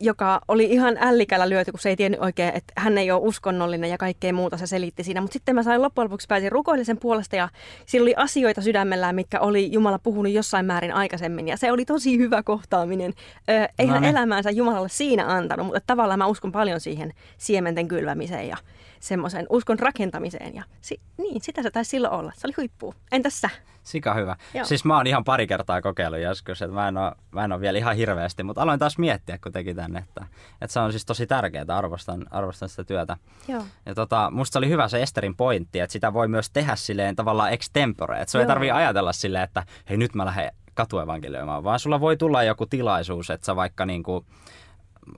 joka 0.00 0.40
oli 0.48 0.64
ihan 0.64 0.96
ällikällä 1.00 1.48
lyöty, 1.48 1.70
kun 1.70 1.80
se 1.80 1.88
ei 1.88 1.96
tiennyt 1.96 2.20
oikein, 2.20 2.54
että 2.54 2.72
hän 2.76 2.98
ei 2.98 3.10
ole 3.10 3.20
uskonnollinen 3.24 3.90
ja 3.90 3.98
kaikkea 3.98 4.32
muuta 4.32 4.56
se 4.56 4.66
selitti 4.66 5.04
siinä. 5.04 5.20
Mutta 5.20 5.32
sitten 5.32 5.54
mä 5.54 5.62
sain 5.62 5.82
loppujen 5.82 6.04
lopuksi 6.04 6.26
pääsin 6.28 6.52
rukoillisen 6.52 6.98
puolesta 6.98 7.36
ja 7.36 7.48
sillä 7.86 8.04
oli 8.04 8.14
asioita 8.16 8.62
sydämellään, 8.62 9.14
mikä 9.14 9.40
oli 9.40 9.72
Jumala 9.72 9.98
puhunut 9.98 10.32
jossain 10.32 10.66
määrin 10.66 10.92
aikaisemmin. 10.92 11.48
Ja 11.48 11.56
se 11.56 11.72
oli 11.72 11.84
tosi 11.84 12.18
hyvä 12.18 12.42
kohtaaminen. 12.42 13.12
Ö, 13.50 13.68
ei 13.78 13.86
hän 13.86 14.04
elämäänsä 14.04 14.50
Jumalalle 14.50 14.88
siinä 14.88 15.26
antanut, 15.26 15.66
mutta 15.66 15.80
tavallaan 15.86 16.18
mä 16.18 16.26
uskon 16.26 16.52
paljon 16.52 16.80
siihen 16.80 17.12
siementen 17.38 17.88
kylvämiseen 17.88 18.48
ja 18.48 18.56
semmoisen 19.04 19.46
uskon 19.50 19.78
rakentamiseen. 19.78 20.54
Ja 20.54 20.62
si- 20.80 21.00
niin, 21.18 21.40
sitä 21.40 21.62
se 21.62 21.70
taisi 21.70 21.88
silloin 21.88 22.14
olla. 22.14 22.32
Se 22.37 22.46
oli 22.46 22.54
huippu. 22.56 22.94
Entäs 23.12 23.40
sä? 23.40 23.50
Sika 23.82 24.14
hyvä. 24.14 24.37
Joo. 24.54 24.64
Siis 24.64 24.84
mä 24.84 24.96
oon 24.96 25.06
ihan 25.06 25.25
pari 25.25 25.46
kertaa 25.46 25.82
kokeillut 25.82 26.20
joskus, 26.20 26.62
että 26.62 26.75
mä 26.75 26.88
en, 26.88 26.96
oo, 26.96 27.12
mä 27.30 27.44
en 27.44 27.52
ole 27.52 27.61
vielä 27.61 27.78
ihan 27.78 27.96
hirveästi, 27.96 28.42
mutta 28.42 28.62
aloin 28.62 28.78
taas 28.78 28.99
miettiä, 28.99 29.38
kun 29.38 29.52
teki 29.52 29.75
tänne, 29.75 29.99
että, 29.99 30.26
että 30.61 30.73
se 30.73 30.80
on 30.80 30.92
siis 30.92 31.06
tosi 31.06 31.26
tärkeää, 31.26 31.64
arvostan, 31.68 32.26
arvostan 32.30 32.68
sitä 32.68 32.84
työtä. 32.84 33.16
Joo. 33.49 33.62
Ja 33.87 33.94
tota, 33.94 34.30
musta 34.30 34.58
oli 34.58 34.68
hyvä 34.68 34.88
se 34.88 35.02
Esterin 35.02 35.37
pointti, 35.37 35.80
että 35.80 35.92
sitä 35.92 36.12
voi 36.12 36.28
myös 36.28 36.50
tehdä 36.50 36.76
silleen 36.76 37.16
tavallaan 37.16 37.52
extempore, 37.52 38.20
että 38.20 38.32
se 38.32 38.38
ei 38.38 38.46
tarvii 38.46 38.70
ajatella 38.70 39.12
silleen, 39.12 39.44
että 39.44 39.66
hei 39.88 39.96
nyt 39.96 40.14
mä 40.14 40.25
lähden 40.25 40.52
katuevankelioimaan, 40.75 41.64
vaan 41.64 41.78
sulla 41.78 42.00
voi 42.00 42.16
tulla 42.16 42.42
joku 42.42 42.66
tilaisuus, 42.66 43.30
että 43.30 43.46
sä 43.46 43.56
vaikka 43.56 43.87
niinku, 43.87 44.26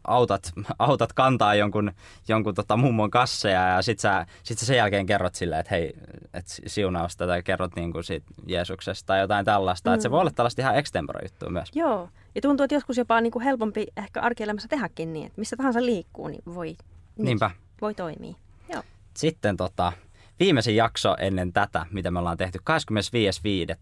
autat, 0.05 0.53
autat 0.79 1.13
kantaa 1.13 1.55
jonkun, 1.55 1.93
jonkun 2.29 2.55
tota 2.55 2.77
mummon 2.77 3.11
kasseja 3.11 3.69
ja 3.69 3.83
sit 3.83 3.99
sä, 3.99 4.27
sit 4.43 4.59
sä 4.59 4.67
sen 4.67 4.77
jälkeen 4.77 5.07
kerrot 5.07 5.35
silleen, 5.35 5.61
että 5.61 5.75
hei, 5.75 5.93
et 6.35 6.45
siunausta 6.67 7.27
tai 7.27 7.43
kerrot 7.43 7.77
niinku 7.77 8.03
siitä 8.03 8.27
Jeesuksesta 8.47 9.07
tai 9.07 9.21
jotain 9.21 9.45
tällaista. 9.45 9.91
Mm. 9.91 9.95
Että 9.95 10.03
se 10.03 10.11
voi 10.11 10.21
olla 10.21 10.31
tällaista 10.31 10.63
ihan 10.63 10.77
extempore 10.77 11.21
juttua 11.23 11.51
myös. 11.51 11.71
Joo, 11.75 12.09
ja 12.35 12.41
tuntuu, 12.41 12.65
että 12.65 12.75
joskus 12.75 12.97
jopa 12.97 13.21
niinku 13.21 13.41
helpompi 13.41 13.87
ehkä 13.97 14.21
arkielämässä 14.21 14.69
tehdäkin 14.69 15.13
niin, 15.13 15.27
että 15.27 15.41
missä 15.41 15.57
tahansa 15.57 15.85
liikkuu, 15.85 16.29
niin 16.29 16.43
voi, 16.55 16.67
niin 16.67 17.25
Niinpä. 17.25 17.51
voi 17.81 17.95
toimia. 17.95 18.35
Joo. 18.73 18.83
Sitten 19.15 19.57
tota, 19.57 19.93
viimeisin 20.41 20.77
jakso 20.77 21.17
ennen 21.19 21.53
tätä, 21.53 21.87
mitä 21.91 22.11
me 22.11 22.19
ollaan 22.19 22.37
tehty, 22.37 22.59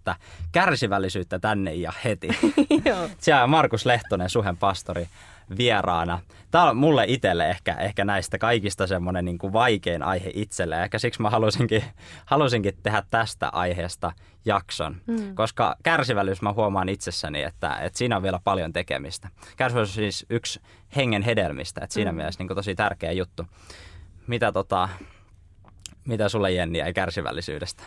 25.5. 0.08 0.14
Kärsivällisyyttä 0.52 1.38
tänne 1.38 1.74
ja 1.74 1.92
heti. 2.04 2.28
Siellä 3.18 3.44
on 3.44 3.50
Markus 3.50 3.86
Lehtonen, 3.86 4.30
Suhen 4.30 4.56
pastori, 4.56 5.08
vieraana. 5.58 6.20
Tämä 6.50 6.70
on 6.70 6.76
mulle 6.76 7.04
itselle 7.08 7.50
ehkä, 7.50 7.74
ehkä 7.74 8.04
näistä 8.04 8.38
kaikista 8.38 8.86
semmoinen 8.86 9.24
niin 9.24 9.38
kuin 9.38 9.52
vaikein 9.52 10.02
aihe 10.02 10.30
itselle. 10.34 10.82
Ehkä 10.82 10.98
siksi 10.98 11.22
mä 11.22 11.30
halusinkin, 11.30 11.84
halusinkin 12.26 12.78
tehdä 12.82 13.02
tästä 13.10 13.48
aiheesta 13.48 14.12
jakson. 14.44 14.96
Mm. 15.06 15.34
Koska 15.34 15.76
kärsivällisyys 15.82 16.42
mä 16.42 16.52
huomaan 16.52 16.88
itsessäni, 16.88 17.42
että, 17.42 17.76
että 17.76 17.98
siinä 17.98 18.16
on 18.16 18.22
vielä 18.22 18.40
paljon 18.44 18.72
tekemistä. 18.72 19.28
Kärsivällisyys 19.56 19.96
on 19.98 20.02
siis 20.02 20.26
yksi 20.30 20.60
hengen 20.96 21.22
hedelmistä. 21.22 21.80
Että 21.84 21.94
siinä 21.94 22.12
mm. 22.12 22.16
mielessä 22.16 22.40
niin 22.40 22.48
kuin 22.48 22.56
tosi 22.56 22.74
tärkeä 22.74 23.12
juttu. 23.12 23.46
Mitä, 24.26 24.52
tota, 24.52 24.88
mitä 26.04 26.28
sulle 26.28 26.52
Jenni 26.52 26.80
ei 26.80 26.92
kärsivällisyydestä? 26.92 27.82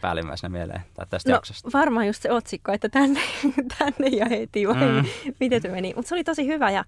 päällimmäisenä 0.00 0.48
mieleen 0.52 0.80
tai 0.94 1.06
tästä 1.10 1.30
no, 1.30 1.36
jaksosta? 1.36 1.70
varmaan 1.72 2.06
just 2.06 2.22
se 2.22 2.32
otsikko, 2.32 2.72
että 2.72 2.88
tänne, 2.88 3.20
tänne 3.78 4.08
ja 4.16 4.26
heti 4.28 4.68
vai 4.68 4.74
mm. 4.74 5.04
miten 5.40 5.62
se 5.62 5.68
meni. 5.68 5.92
Mutta 5.96 6.08
se 6.08 6.14
oli 6.14 6.24
tosi 6.24 6.46
hyvä 6.46 6.70
ja 6.70 6.84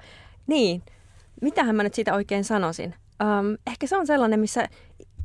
niin, 0.46 0.82
mitähän 1.42 1.76
mä 1.76 1.82
nyt 1.82 1.94
siitä 1.94 2.14
oikein 2.14 2.44
sanoisin. 2.44 2.94
Um, 3.22 3.56
ehkä 3.66 3.86
se 3.86 3.96
on 3.96 4.06
sellainen, 4.06 4.40
missä 4.40 4.68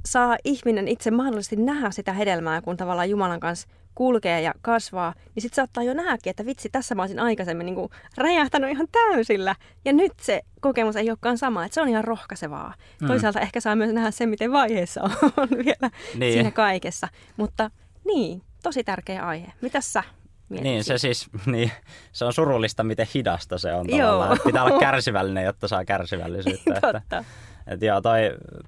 saa 0.05 0.37
ihminen 0.43 0.87
itse 0.87 1.11
mahdollisesti 1.11 1.55
nähdä 1.55 1.91
sitä 1.91 2.13
hedelmää, 2.13 2.61
kun 2.61 2.77
tavallaan 2.77 3.09
Jumalan 3.09 3.39
kanssa 3.39 3.67
kulkee 3.97 4.41
ja 4.41 4.53
kasvaa, 4.61 5.13
niin 5.35 5.41
sitten 5.41 5.55
saattaa 5.55 5.83
jo 5.83 5.93
nähdäkin, 5.93 6.29
että 6.29 6.45
vitsi, 6.45 6.69
tässä 6.69 6.95
mä 6.95 7.01
olisin 7.01 7.19
aikaisemmin 7.19 7.65
niin 7.65 7.75
kuin 7.75 7.89
räjähtänyt 8.17 8.71
ihan 8.71 8.87
täysillä. 8.91 9.55
Ja 9.85 9.93
nyt 9.93 10.11
se 10.21 10.41
kokemus 10.59 10.95
ei 10.95 11.09
olekaan 11.09 11.37
sama, 11.37 11.65
että 11.65 11.73
se 11.73 11.81
on 11.81 11.89
ihan 11.89 12.03
rohkaisevaa. 12.03 12.73
Mm. 13.01 13.07
Toisaalta 13.07 13.39
ehkä 13.39 13.59
saa 13.59 13.75
myös 13.75 13.93
nähdä 13.93 14.11
sen, 14.11 14.29
miten 14.29 14.51
vaiheessa 14.51 15.03
on 15.03 15.49
vielä 15.65 15.91
niin. 16.15 16.33
siinä 16.33 16.51
kaikessa. 16.51 17.07
Mutta 17.37 17.71
niin, 18.05 18.41
tosi 18.63 18.83
tärkeä 18.83 19.27
aihe. 19.27 19.53
Mitäs 19.61 19.93
sä 19.93 20.03
Mietit 20.49 20.63
niin, 20.63 20.83
se 20.83 20.97
siis, 20.97 21.27
niin, 21.45 21.71
se 22.11 22.25
on 22.25 22.33
surullista, 22.33 22.83
miten 22.83 23.07
hidasta 23.13 23.57
se 23.57 23.73
on 23.73 23.87
tavallaan. 23.87 24.29
Joo. 24.29 24.45
Pitää 24.45 24.63
olla 24.63 24.79
kärsivällinen, 24.89 25.43
jotta 25.43 25.67
saa 25.67 25.85
kärsivällisyyttä. 25.85 26.73
Totta. 26.73 26.97
Että, 26.97 27.23
et 27.67 27.81
joo, 27.81 28.01
toi, 28.01 28.19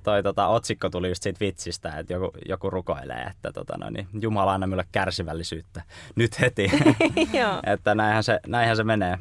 toi 0.03 0.23
tota, 0.23 0.47
otsikko 0.47 0.89
tuli 0.89 1.09
just 1.09 1.23
siitä 1.23 1.39
vitsistä, 1.39 1.97
että 1.97 2.13
joku, 2.13 2.31
joku 2.49 2.69
rukoilee, 2.69 3.21
että 3.21 3.51
tota, 3.51 3.77
no, 3.77 3.89
niin, 3.89 4.07
Jumala 4.21 4.53
anna 4.53 4.67
minulle 4.67 4.85
kärsivällisyyttä 4.91 5.81
nyt 6.15 6.39
heti. 6.39 6.71
että 7.73 7.95
näinhän 7.95 8.23
se, 8.23 8.39
näinhän 8.47 8.77
se 8.77 8.83
menee. 8.83 9.17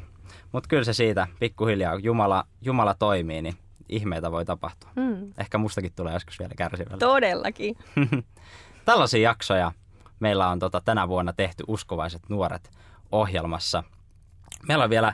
Mutta 0.51 0.67
kyllä 0.67 0.83
se 0.83 0.93
siitä 0.93 1.27
pikkuhiljaa, 1.39 1.93
kun 1.93 2.03
Jumala, 2.03 2.45
Jumala 2.61 2.93
toimii, 2.93 3.41
niin 3.41 3.55
ihmeitä 3.89 4.31
voi 4.31 4.45
tapahtua. 4.45 4.89
Mm. 4.95 5.33
Ehkä 5.37 5.57
mustakin 5.57 5.91
tulee 5.95 6.13
joskus 6.13 6.39
vielä 6.39 6.53
kärsivällistä. 6.57 7.05
Todellakin. 7.05 7.75
Tällaisia 8.85 9.29
jaksoja 9.29 9.71
meillä 10.19 10.47
on 10.47 10.59
tota, 10.59 10.81
tänä 10.85 11.07
vuonna 11.07 11.33
tehty 11.33 11.63
Uskovaiset 11.67 12.21
nuoret 12.29 12.71
ohjelmassa. 13.11 13.83
Meillä 14.67 14.83
on 14.83 14.89
vielä 14.89 15.13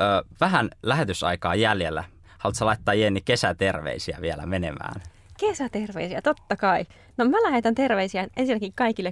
ö, 0.00 0.24
vähän 0.40 0.70
lähetysaikaa 0.82 1.54
jäljellä 1.54 2.04
Haluatko 2.40 2.66
laittaa 2.66 2.94
Jenni 2.94 3.20
kesäterveisiä 3.20 4.18
vielä 4.20 4.46
menemään? 4.46 5.02
Kesäterveisiä, 5.40 6.22
totta 6.22 6.56
kai. 6.56 6.84
No 7.16 7.24
mä 7.24 7.42
lähetän 7.42 7.74
terveisiä 7.74 8.26
ensinnäkin 8.36 8.72
kaikille 8.74 9.10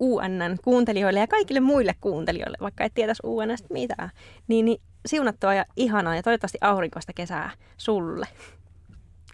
UNN 0.00 0.58
kuuntelijoille 0.64 1.20
ja 1.20 1.26
kaikille 1.26 1.60
muille 1.60 1.94
kuuntelijoille, 2.00 2.58
vaikka 2.60 2.84
et 2.84 2.94
tietäisi 2.94 3.22
UNNstä 3.24 3.68
mitään. 3.70 4.10
Niin, 4.48 4.64
niin 4.64 4.80
siunattua 5.06 5.54
ja 5.54 5.64
ihanaa 5.76 6.16
ja 6.16 6.22
toivottavasti 6.22 6.58
aurinkoista 6.60 7.12
kesää 7.12 7.50
sulle. 7.76 8.26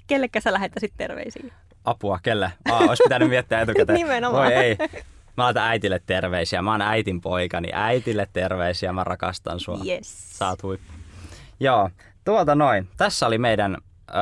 Kellekä 0.07 0.41
sä 0.41 0.53
lähettäisit 0.53 0.93
terveisiä? 0.97 1.55
Apua, 1.85 2.19
kelle? 2.23 2.53
Aa, 2.71 2.79
olisi 2.79 3.03
pitänyt 3.03 3.29
miettiä 3.29 3.61
etukäteen. 3.61 3.97
Nimenomaan. 4.03 4.45
Voi 4.45 4.55
ei. 4.55 4.77
Mä 5.37 5.45
laitan 5.45 5.69
äitille 5.69 6.01
terveisiä. 6.07 6.63
Mä 6.63 6.71
oon 6.71 6.83
äitin 6.83 7.21
poikani. 7.21 7.69
Äitille 7.73 8.29
terveisiä. 8.33 8.93
Mä 8.93 9.05
rakastan 9.05 9.61
sua. 9.61 9.79
Yes. 9.87 10.39
Saat 10.39 10.63
huippu. 10.63 10.93
Joo, 11.61 11.91
Tuota 12.25 12.55
noin. 12.55 12.89
Tässä 12.97 13.27
oli 13.27 13.39
meidän 13.39 13.77
ö, 14.11 14.13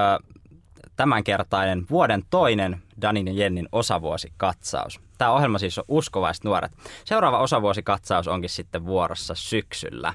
tämänkertainen 0.96 1.86
vuoden 1.90 2.22
toinen 2.30 2.82
Danin 3.02 3.26
ja 3.26 3.32
Jennin 3.32 3.68
osavuosikatsaus. 3.72 5.00
Tämä 5.18 5.32
ohjelma 5.32 5.58
siis 5.58 5.78
on 5.78 5.84
Uskovaiset 5.88 6.44
nuoret. 6.44 6.72
Seuraava 7.04 7.38
osavuosikatsaus 7.38 8.28
onkin 8.28 8.50
sitten 8.50 8.86
vuorossa 8.86 9.34
syksyllä. 9.34 10.14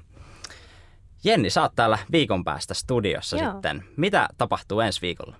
Jenni, 1.24 1.50
sä 1.50 1.62
oot 1.62 1.76
täällä 1.76 1.98
viikon 2.12 2.44
päästä 2.44 2.74
studiossa 2.74 3.38
Joo. 3.38 3.52
sitten. 3.52 3.84
Mitä 3.98 4.28
tapahtuu 4.38 4.80
ensi 4.80 5.02
viikolla? 5.02 5.36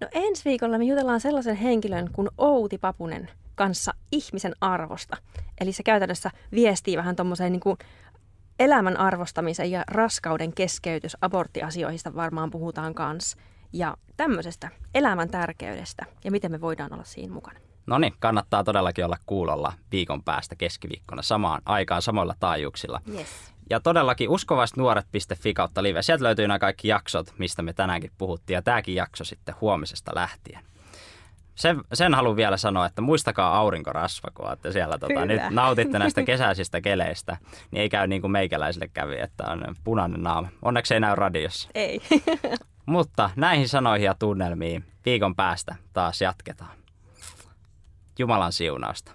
No 0.00 0.08
ensi 0.12 0.44
viikolla 0.44 0.78
me 0.78 0.84
jutellaan 0.84 1.20
sellaisen 1.20 1.56
henkilön 1.56 2.10
kuin 2.12 2.28
Outi 2.38 2.78
Papunen 2.78 3.30
kanssa 3.54 3.94
ihmisen 4.12 4.52
arvosta. 4.60 5.16
Eli 5.60 5.72
se 5.72 5.82
käytännössä 5.82 6.30
viestii 6.52 6.96
vähän 6.96 7.16
tuommoiseen 7.16 7.52
niin 7.52 7.60
kuin 7.60 7.78
elämän 8.58 8.96
arvostamisen 8.96 9.70
ja 9.70 9.84
raskauden 9.86 10.52
keskeytys 10.54 11.16
aborttiasioista 11.20 12.14
varmaan 12.14 12.50
puhutaan 12.50 12.94
kans. 12.94 13.36
Ja 13.72 13.96
tämmöisestä 14.16 14.68
elämän 14.94 15.30
tärkeydestä 15.30 16.06
ja 16.24 16.30
miten 16.30 16.50
me 16.50 16.60
voidaan 16.60 16.92
olla 16.92 17.04
siinä 17.04 17.34
mukana. 17.34 17.58
No 17.86 17.98
niin, 17.98 18.14
kannattaa 18.18 18.64
todellakin 18.64 19.04
olla 19.04 19.16
kuulolla 19.26 19.72
viikon 19.92 20.22
päästä 20.22 20.56
keskiviikkona 20.56 21.22
samaan 21.22 21.62
aikaan 21.64 22.02
samoilla 22.02 22.34
taajuuksilla. 22.40 23.00
Yes. 23.14 23.28
Ja 23.70 23.80
todellakin 23.80 24.28
uskovaisnuoret.fi 24.28 25.54
kautta 25.54 25.82
live. 25.82 26.02
Sieltä 26.02 26.24
löytyy 26.24 26.48
nämä 26.48 26.58
kaikki 26.58 26.88
jaksot, 26.88 27.34
mistä 27.38 27.62
me 27.62 27.72
tänäänkin 27.72 28.10
puhuttiin. 28.18 28.54
Ja 28.54 28.62
tämäkin 28.62 28.94
jakso 28.94 29.24
sitten 29.24 29.54
huomisesta 29.60 30.12
lähtien 30.14 30.64
sen, 31.62 31.80
sen 31.92 32.14
haluan 32.14 32.36
vielä 32.36 32.56
sanoa, 32.56 32.86
että 32.86 33.02
muistakaa 33.02 33.56
aurinkorasva, 33.56 34.30
kun 34.34 34.48
olette 34.48 34.72
siellä 34.72 34.98
tota, 34.98 35.26
nyt 35.26 35.40
nautitte 35.50 35.98
näistä 35.98 36.22
kesäisistä 36.22 36.80
keleistä, 36.80 37.36
niin 37.70 37.80
ei 37.82 37.88
käy 37.88 38.06
niin 38.06 38.20
kuin 38.20 38.30
meikäläisille 38.30 38.88
kävi, 38.88 39.20
että 39.20 39.44
on 39.44 39.74
punainen 39.84 40.22
naama. 40.22 40.48
Onneksi 40.62 40.94
ei 40.94 41.00
näy 41.00 41.14
radiossa. 41.14 41.68
Ei. 41.74 42.00
Mutta 42.86 43.30
näihin 43.36 43.68
sanoihin 43.68 44.06
ja 44.06 44.14
tunnelmiin 44.18 44.84
viikon 45.04 45.36
päästä 45.36 45.76
taas 45.92 46.20
jatketaan. 46.20 46.76
Jumalan 48.18 48.52
siunausta. 48.52 49.12